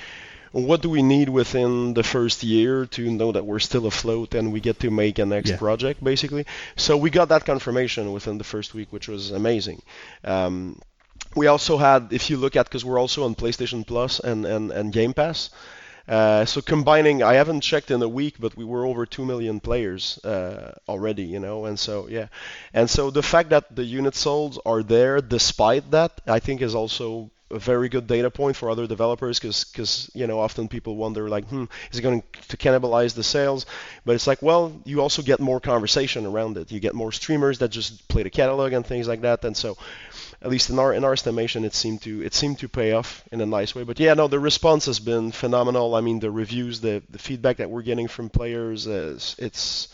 what 0.52 0.82
do 0.82 0.90
we 0.90 1.02
need 1.02 1.28
within 1.28 1.94
the 1.94 2.02
first 2.02 2.42
year 2.42 2.86
to 2.86 3.10
know 3.10 3.32
that 3.32 3.44
we're 3.46 3.58
still 3.60 3.86
afloat 3.86 4.34
and 4.34 4.52
we 4.52 4.60
get 4.60 4.80
to 4.80 4.90
make 4.90 5.18
a 5.18 5.26
next 5.26 5.50
Yeah. 5.50 5.56
project, 5.58 6.02
basically. 6.02 6.44
So 6.76 6.96
we 6.96 7.10
got 7.10 7.28
that 7.28 7.44
confirmation 7.44 8.12
within 8.12 8.38
the 8.38 8.44
first 8.44 8.74
week, 8.74 8.92
which 8.92 9.08
was 9.08 9.30
amazing. 9.30 9.82
Um, 10.24 10.80
we 11.36 11.46
also 11.48 11.76
had, 11.76 12.12
if 12.12 12.30
you 12.30 12.36
look 12.36 12.56
at, 12.56 12.66
because 12.66 12.84
we're 12.84 12.98
also 12.98 13.24
on 13.24 13.34
PlayStation 13.34 13.86
Plus 13.86 14.20
and, 14.20 14.44
and, 14.46 14.70
and 14.72 14.92
Game 14.92 15.12
Pass. 15.12 15.50
Uh, 16.08 16.44
so 16.44 16.60
combining, 16.60 17.22
I 17.22 17.34
haven't 17.34 17.60
checked 17.60 17.90
in 17.90 18.02
a 18.02 18.08
week, 18.08 18.36
but 18.38 18.56
we 18.56 18.64
were 18.64 18.86
over 18.86 19.06
two 19.06 19.24
million 19.24 19.60
players 19.60 20.18
uh, 20.24 20.74
already, 20.88 21.24
you 21.24 21.38
know, 21.38 21.66
and 21.66 21.78
so 21.78 22.08
yeah, 22.08 22.26
and 22.72 22.88
so 22.90 23.10
the 23.10 23.22
fact 23.22 23.50
that 23.50 23.74
the 23.74 23.84
unit 23.84 24.14
sold 24.14 24.58
are 24.64 24.82
there 24.82 25.20
despite 25.20 25.90
that, 25.92 26.20
I 26.26 26.40
think 26.40 26.62
is 26.62 26.74
also 26.74 27.30
a 27.50 27.58
very 27.58 27.88
good 27.88 28.06
data 28.06 28.30
point 28.30 28.56
for 28.56 28.70
other 28.70 28.86
developers 28.86 29.38
because 29.38 29.64
because 29.64 30.10
you 30.14 30.26
know 30.26 30.38
often 30.38 30.68
people 30.68 30.96
wonder 30.96 31.28
like 31.28 31.44
hmm 31.46 31.64
is 31.90 31.98
it 31.98 32.02
going 32.02 32.22
to 32.48 32.56
cannibalize 32.56 33.14
the 33.14 33.22
sales? 33.22 33.66
But 34.04 34.14
it's 34.14 34.26
like 34.26 34.42
well 34.42 34.80
you 34.84 35.00
also 35.00 35.22
get 35.22 35.40
more 35.40 35.60
conversation 35.60 36.26
around 36.26 36.56
it. 36.56 36.70
You 36.70 36.80
get 36.80 36.94
more 36.94 37.12
streamers 37.12 37.58
that 37.58 37.68
just 37.68 38.06
play 38.08 38.22
the 38.22 38.30
catalog 38.30 38.72
and 38.72 38.86
things 38.86 39.08
like 39.08 39.22
that. 39.22 39.44
And 39.44 39.56
so 39.56 39.76
at 40.42 40.50
least 40.50 40.70
in 40.70 40.78
our 40.78 40.94
in 40.94 41.04
our 41.04 41.12
estimation 41.12 41.64
it 41.64 41.74
seemed 41.74 42.02
to 42.02 42.22
it 42.22 42.34
seemed 42.34 42.58
to 42.60 42.68
pay 42.68 42.92
off 42.92 43.24
in 43.32 43.40
a 43.40 43.46
nice 43.46 43.74
way. 43.74 43.82
But 43.82 43.98
yeah 43.98 44.14
no 44.14 44.28
the 44.28 44.40
response 44.40 44.86
has 44.86 45.00
been 45.00 45.32
phenomenal. 45.32 45.94
I 45.94 46.00
mean 46.00 46.20
the 46.20 46.30
reviews 46.30 46.80
the 46.80 47.02
the 47.10 47.18
feedback 47.18 47.58
that 47.58 47.70
we're 47.70 47.82
getting 47.82 48.08
from 48.08 48.30
players 48.30 48.86
is 48.86 49.36
it's 49.38 49.88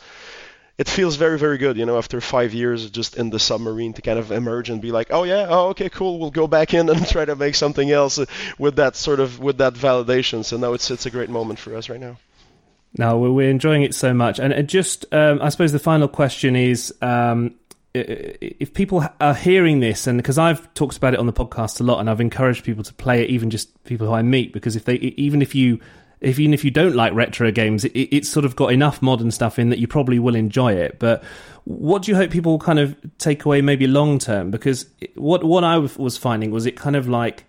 it 0.79 0.89
feels 0.89 1.17
very 1.17 1.39
very 1.39 1.59
good 1.59 1.77
you 1.77 1.87
know 1.87 1.99
after 1.99 2.21
five 2.21 2.53
years 2.53 2.91
just 2.91 3.17
in 3.17 3.31
the 3.31 3.39
submarine 3.39 3.93
to 3.93 4.03
kind 4.03 4.19
of 4.19 4.31
emerge 4.31 4.71
and 4.71 4.81
be 4.83 4.93
like 4.93 5.09
oh 5.11 5.25
yeah 5.25 5.47
oh 5.49 5.69
okay 5.69 5.89
cool 5.89 6.19
we'll 6.19 6.31
go 6.31 6.47
back 6.47 6.75
in 6.75 6.89
and 6.89 7.07
try 7.15 7.25
to 7.25 7.37
make 7.37 7.55
something 7.55 7.91
else 7.91 8.19
with 8.59 8.77
that 8.77 8.97
sort 8.97 9.21
of 9.21 9.41
with 9.41 9.59
that 9.59 9.75
validation 9.75 10.45
so 10.45 10.57
no 10.57 10.75
it's 10.75 10.91
it's 10.91 11.07
a 11.07 11.11
great 11.11 11.31
moment 11.31 11.59
for 11.59 11.75
us 11.75 11.89
right 11.89 12.01
now 12.01 12.17
No, 12.99 13.19
we're 13.19 13.51
enjoying 13.51 13.83
it 13.83 13.95
so 13.95 14.15
much, 14.15 14.39
and 14.39 14.67
just 14.69 15.05
um, 15.13 15.39
I 15.43 15.51
suppose 15.51 15.73
the 15.73 15.79
final 15.79 16.09
question 16.09 16.57
is. 16.57 16.95
Um, 17.03 17.57
if 17.99 18.75
people 18.75 19.03
are 19.21 19.35
hearing 19.35 19.81
this, 19.81 20.07
and 20.07 20.19
because 20.19 20.37
I've 20.37 20.73
talked 20.75 20.99
about 20.99 21.15
it 21.15 21.21
on 21.21 21.25
the 21.25 21.33
podcast 21.33 21.81
a 21.81 21.83
lot, 21.83 21.99
and 21.99 22.11
I've 22.11 22.21
encouraged 22.21 22.63
people 22.63 22.85
to 22.85 22.93
play 22.93 23.23
it, 23.23 23.31
even 23.31 23.49
just 23.49 23.85
people 23.85 24.07
who 24.07 24.13
I 24.13 24.21
meet, 24.21 24.53
because 24.53 24.77
if 24.77 24.85
they, 24.85 24.97
even 24.97 25.41
if 25.41 25.55
you, 25.55 25.81
if 26.21 26.39
even 26.39 26.55
if 26.55 26.65
you 26.65 26.71
don't 26.71 26.95
like 26.95 27.13
retro 27.13 27.51
games, 27.51 27.85
it, 27.85 27.93
it's 27.93 28.29
sort 28.29 28.45
of 28.45 28.57
got 28.57 28.73
enough 28.73 29.03
modern 29.03 29.31
stuff 29.31 29.59
in 29.59 29.69
that 29.71 29.79
you 29.79 29.87
probably 29.87 30.19
will 30.19 30.35
enjoy 30.35 30.73
it. 30.73 30.99
But 30.99 31.23
what 31.65 32.03
do 32.03 32.11
you 32.11 32.17
hope 32.17 32.31
people 32.31 32.59
kind 32.59 32.79
of 32.79 32.97
take 33.19 33.45
away, 33.45 33.61
maybe 33.61 33.87
long 33.87 34.19
term? 34.19 34.51
Because 34.51 34.87
what 35.15 35.45
what 35.45 35.65
I 35.65 35.79
was 35.79 36.17
finding 36.17 36.51
was 36.51 36.67
it 36.67 36.77
kind 36.77 36.97
of 36.97 37.09
like 37.09 37.45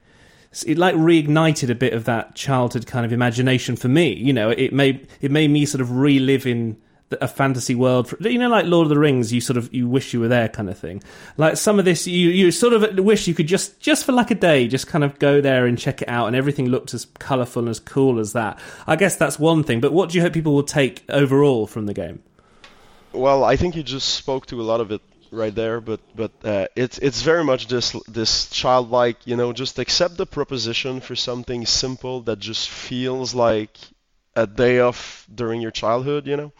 it 0.66 0.78
like 0.78 0.96
reignited 0.96 1.70
a 1.70 1.76
bit 1.76 1.94
of 1.94 2.06
that 2.06 2.36
childhood 2.36 2.88
kind 2.88 3.06
of 3.06 3.14
imagination 3.14 3.76
for 3.76 3.88
me. 3.88 4.14
You 4.14 4.34
know, 4.34 4.50
it 4.50 4.74
made 4.74 5.08
it 5.22 5.32
made 5.32 5.50
me 5.50 5.66
sort 5.66 5.82
of 5.82 5.92
relive 5.92 6.46
in 6.46 6.78
a 7.12 7.28
fantasy 7.28 7.76
world. 7.76 8.14
You 8.20 8.38
know, 8.38 8.50
like 8.50 8.66
Lord 8.66 8.86
of 8.86 8.90
the 8.90 9.00
Rings, 9.00 9.32
you 9.32 9.42
sort 9.42 9.58
of 9.58 9.74
you 9.74 9.88
wish 9.88 10.14
you 10.14 10.20
were 10.20 10.28
there, 10.28 10.50
kind 10.50 10.70
of 10.70 10.78
thing. 10.78 11.02
Like 11.38 11.58
some 11.58 11.80
of 11.80 11.86
this, 11.86 12.08
you 12.08 12.30
you 12.30 12.52
sort 12.52 12.74
of 12.74 13.00
wish 13.00 13.28
you 13.28 13.34
could 13.34 13.48
just 13.48 13.80
just 13.80 14.06
for 14.06 14.12
like 14.12 14.32
a 14.32 14.36
day, 14.36 14.68
just 14.68 14.88
kind 14.88 15.04
of 15.04 15.18
go 15.20 15.42
there 15.42 15.66
and 15.66 15.78
check 15.78 16.02
it 16.02 16.10
out, 16.10 16.28
and 16.28 16.36
everything 16.36 16.68
looked 16.68 16.94
as 16.94 17.06
colourful 17.20 17.62
and 17.62 17.70
as 17.70 17.80
cool 17.80 18.20
as 18.20 18.34
that. 18.34 18.60
I 18.86 18.96
guess 18.96 19.16
that's 19.16 19.40
one 19.40 19.64
thing. 19.64 19.80
But 19.80 19.94
what 19.94 20.10
do 20.10 20.18
you 20.18 20.22
hope 20.22 20.34
people 20.34 20.54
will 20.54 20.64
take 20.64 21.04
overall 21.10 21.68
from 21.68 21.86
the 21.86 21.94
game? 21.94 22.24
Well, 23.14 23.44
I 23.44 23.56
think 23.56 23.76
you 23.76 23.84
just 23.84 24.10
spoke 24.16 24.46
to 24.48 24.62
a 24.62 24.64
lot 24.64 24.82
of 24.82 24.92
it 24.92 25.02
right 25.32 25.54
there, 25.54 25.82
but 25.82 26.00
but 26.16 26.32
uh, 26.44 26.68
it's 26.76 26.98
it's 27.00 27.22
very 27.22 27.44
much 27.44 27.68
this 27.68 27.96
this 28.08 28.50
childlike, 28.50 29.26
you 29.26 29.36
know, 29.36 29.54
just 29.54 29.80
accept 29.80 30.18
the 30.18 30.26
proposition 30.26 31.00
for 31.00 31.16
something 31.16 31.66
simple 31.66 32.22
that 32.22 32.40
just 32.40 32.70
feels 32.70 33.34
like 33.34 33.78
a 34.36 34.46
day 34.46 34.80
off 34.80 35.26
during 35.34 35.62
your 35.62 35.72
childhood, 35.72 36.28
you 36.28 36.38
know. 36.38 36.52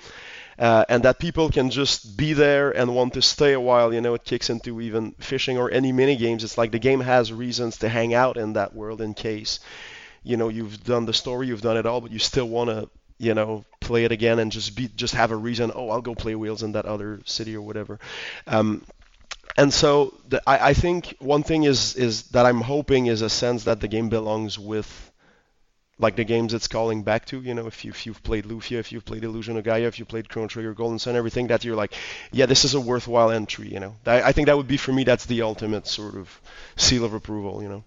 Uh, 0.60 0.84
and 0.90 1.04
that 1.04 1.20
people 1.20 1.50
can 1.50 1.70
just 1.70 2.18
be 2.18 2.34
there 2.34 2.72
and 2.72 2.96
want 2.96 3.14
to 3.14 3.22
stay 3.22 3.54
a 3.54 3.60
while. 3.60 3.94
You 3.94 4.02
know, 4.02 4.16
it 4.16 4.24
kicks 4.24 4.50
into 4.50 4.82
even 4.82 5.12
fishing 5.20 5.58
or 5.58 5.70
any 5.70 5.92
mini 5.92 6.16
games. 6.16 6.44
It's 6.44 6.58
like 6.58 6.72
the 6.72 6.80
game 6.80 7.02
has 7.02 7.32
reasons 7.32 7.78
to 7.78 7.90
hang 7.90 8.14
out 8.14 8.38
in 8.38 8.54
that 8.54 8.74
world 8.74 9.02
in 9.02 9.14
case, 9.14 9.60
you 10.24 10.36
know, 10.36 10.50
you've 10.50 10.84
done 10.84 11.06
the 11.06 11.14
story, 11.14 11.48
you've 11.48 11.62
done 11.62 11.78
it 11.78 11.86
all, 11.86 12.02
but 12.02 12.12
you 12.12 12.20
still 12.20 12.50
want 12.50 12.70
to, 12.72 12.90
you 13.20 13.36
know, 13.36 13.66
play 13.80 14.04
it 14.04 14.12
again 14.12 14.40
and 14.40 14.52
just 14.52 14.76
be 14.76 14.88
just 14.96 15.14
have 15.14 15.32
a 15.32 15.36
reason. 15.36 15.72
Oh, 15.74 15.90
I'll 15.90 16.02
go 16.02 16.16
play 16.16 16.34
Wheels 16.36 16.64
in 16.64 16.72
that 16.72 16.86
other 16.86 17.22
city 17.26 17.56
or 17.56 17.62
whatever. 17.62 18.00
Um, 18.48 18.84
and 19.58 19.74
so 19.74 20.14
the, 20.28 20.42
I, 20.48 20.70
I 20.70 20.74
think 20.74 21.16
one 21.20 21.44
thing 21.44 21.64
is 21.64 21.96
is 21.96 22.24
that 22.30 22.46
I'm 22.46 22.62
hoping 22.62 23.08
is 23.08 23.22
a 23.22 23.30
sense 23.30 23.64
that 23.66 23.80
the 23.80 23.88
game 23.88 24.10
belongs 24.10 24.58
with 24.60 25.12
like 26.00 26.16
the 26.16 26.24
games 26.24 26.54
it's 26.54 26.68
calling 26.68 27.02
back 27.04 27.26
to, 27.26 27.42
you 27.42 27.54
know, 27.54 27.66
if, 27.68 27.84
you, 27.84 27.90
if 27.92 28.06
you've 28.06 28.22
played 28.24 28.46
Lufia, 28.46 28.78
if 28.80 28.92
you've 28.92 29.04
played 29.06 29.24
Illusion 29.24 29.58
of 29.58 29.64
Gaia, 29.64 29.82
if 29.88 29.98
you've 29.98 30.08
played 30.08 30.30
Chrono 30.30 30.48
Trigger, 30.48 30.74
Golden 30.74 31.00
Sun, 31.00 31.16
everything, 31.16 31.48
that 31.48 31.64
you're 31.66 31.76
like, 31.76 31.94
yeah, 32.32 32.46
this 32.46 32.66
is 32.66 32.74
a 32.76 32.80
worthwhile 32.80 33.32
entry, 33.32 33.68
you 33.74 33.80
know. 33.80 33.96
I, 34.06 34.22
I 34.22 34.32
think 34.32 34.46
that 34.46 34.58
would 34.58 34.68
be 34.68 34.78
for 34.78 34.94
me, 34.94 35.04
that's 35.04 35.26
the 35.26 35.42
ultimate 35.42 35.88
sort 35.88 36.16
of 36.16 36.40
seal 36.76 37.04
of 37.04 37.14
approval, 37.14 37.64
you 37.64 37.70
know. 37.70 37.84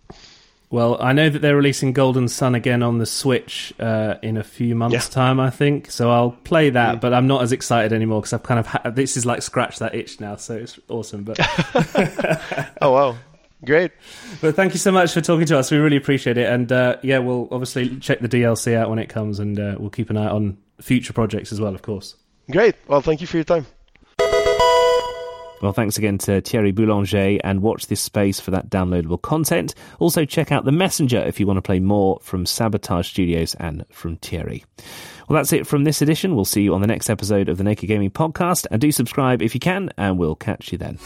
Well, 0.73 1.03
I 1.03 1.13
know 1.13 1.29
that 1.29 1.41
they're 1.41 1.57
releasing 1.57 1.93
Golden 1.93 2.29
Sun 2.29 2.55
again 2.55 2.83
on 2.85 2.99
the 2.99 3.07
Switch 3.07 3.73
uh, 3.81 4.15
in 4.23 4.37
a 4.37 4.45
few 4.45 4.77
months' 4.77 4.95
Yeah. 4.95 5.01
time, 5.15 5.41
I 5.41 5.51
think. 5.51 5.91
So 5.91 6.13
I'll 6.13 6.31
play 6.31 6.71
that, 6.71 7.01
but 7.01 7.13
I'm 7.13 7.27
not 7.27 7.43
as 7.43 7.51
excited 7.51 7.93
anymore 7.93 8.21
because 8.21 8.33
I've 8.35 8.45
kind 8.45 8.61
of 8.61 8.67
ha- 8.69 8.91
this 8.91 9.17
is 9.17 9.27
like 9.27 9.43
scratch 9.43 9.81
that 9.81 9.97
itch 9.97 10.21
now, 10.21 10.37
so 10.37 10.55
it's 10.55 10.79
awesome. 10.89 11.25
But 11.25 11.39
Oh 12.81 12.93
wow, 12.93 13.17
great. 13.65 13.93
but 14.41 14.55
thank 14.57 14.73
you 14.73 14.79
so 14.79 14.93
much 14.93 15.13
for 15.13 15.21
talking 15.21 15.47
to 15.47 15.59
us. 15.59 15.71
We 15.71 15.79
really 15.79 15.97
appreciate 15.97 16.39
it, 16.39 16.49
and 16.51 16.71
uh, 16.71 16.97
yeah, 17.03 17.19
we'll 17.19 17.49
obviously 17.51 17.97
check 17.99 18.21
the 18.21 18.29
DLC 18.29 18.75
out 18.75 18.91
when 18.91 18.99
it 18.99 19.09
comes, 19.09 19.39
and 19.39 19.59
uh, 19.59 19.77
we'll 19.79 19.91
keep 19.91 20.11
an 20.11 20.17
eye 20.17 20.29
on 20.29 20.59
future 20.81 21.13
projects 21.13 21.53
as 21.53 21.61
well, 21.61 21.75
of 21.75 21.83
course. 21.83 22.17
Great. 22.51 22.75
Well, 22.89 23.01
thank 23.01 23.21
you 23.21 23.27
for 23.27 23.37
your 23.37 23.45
time. 23.45 23.67
Well, 25.63 25.75
thanks 25.75 25.99
again 25.99 26.17
to 26.19 26.41
Thierry 26.41 26.73
Boulanger 26.73 27.39
and 27.45 27.61
watch 27.61 27.89
this 27.89 28.01
space 28.01 28.41
for 28.41 28.51
that 28.53 28.71
downloadable 28.71 29.21
content. 29.21 29.75
Also, 29.99 30.25
check 30.25 30.51
out 30.53 30.65
The 30.65 30.73
Messenger 30.73 31.19
if 31.19 31.39
you 31.39 31.47
want 31.47 31.59
to 31.59 31.63
play 31.63 31.81
more 31.81 32.19
from 32.23 32.47
Sabotage 32.47 33.09
Studios 33.09 33.55
and 33.57 33.85
from 33.91 34.17
Thierry. 34.17 34.65
Well, 35.29 35.37
that's 35.37 35.53
it 35.53 35.67
from 35.67 35.85
this 35.85 36.01
edition. 36.01 36.35
We'll 36.35 36.47
see 36.47 36.63
you 36.63 36.75
on 36.75 36.81
the 36.81 36.87
next 36.87 37.11
episode 37.11 37.51
of 37.51 37.59
the 37.59 37.65
Naked 37.65 37.89
Gaming 37.89 38.11
Podcast, 38.11 38.67
and 38.71 38.81
do 38.81 38.91
subscribe 38.91 39.43
if 39.43 39.53
you 39.53 39.61
can, 39.61 39.91
and 39.99 40.19
we'll 40.19 40.35
catch 40.35 40.73
you 40.73 40.79
then. 40.79 40.99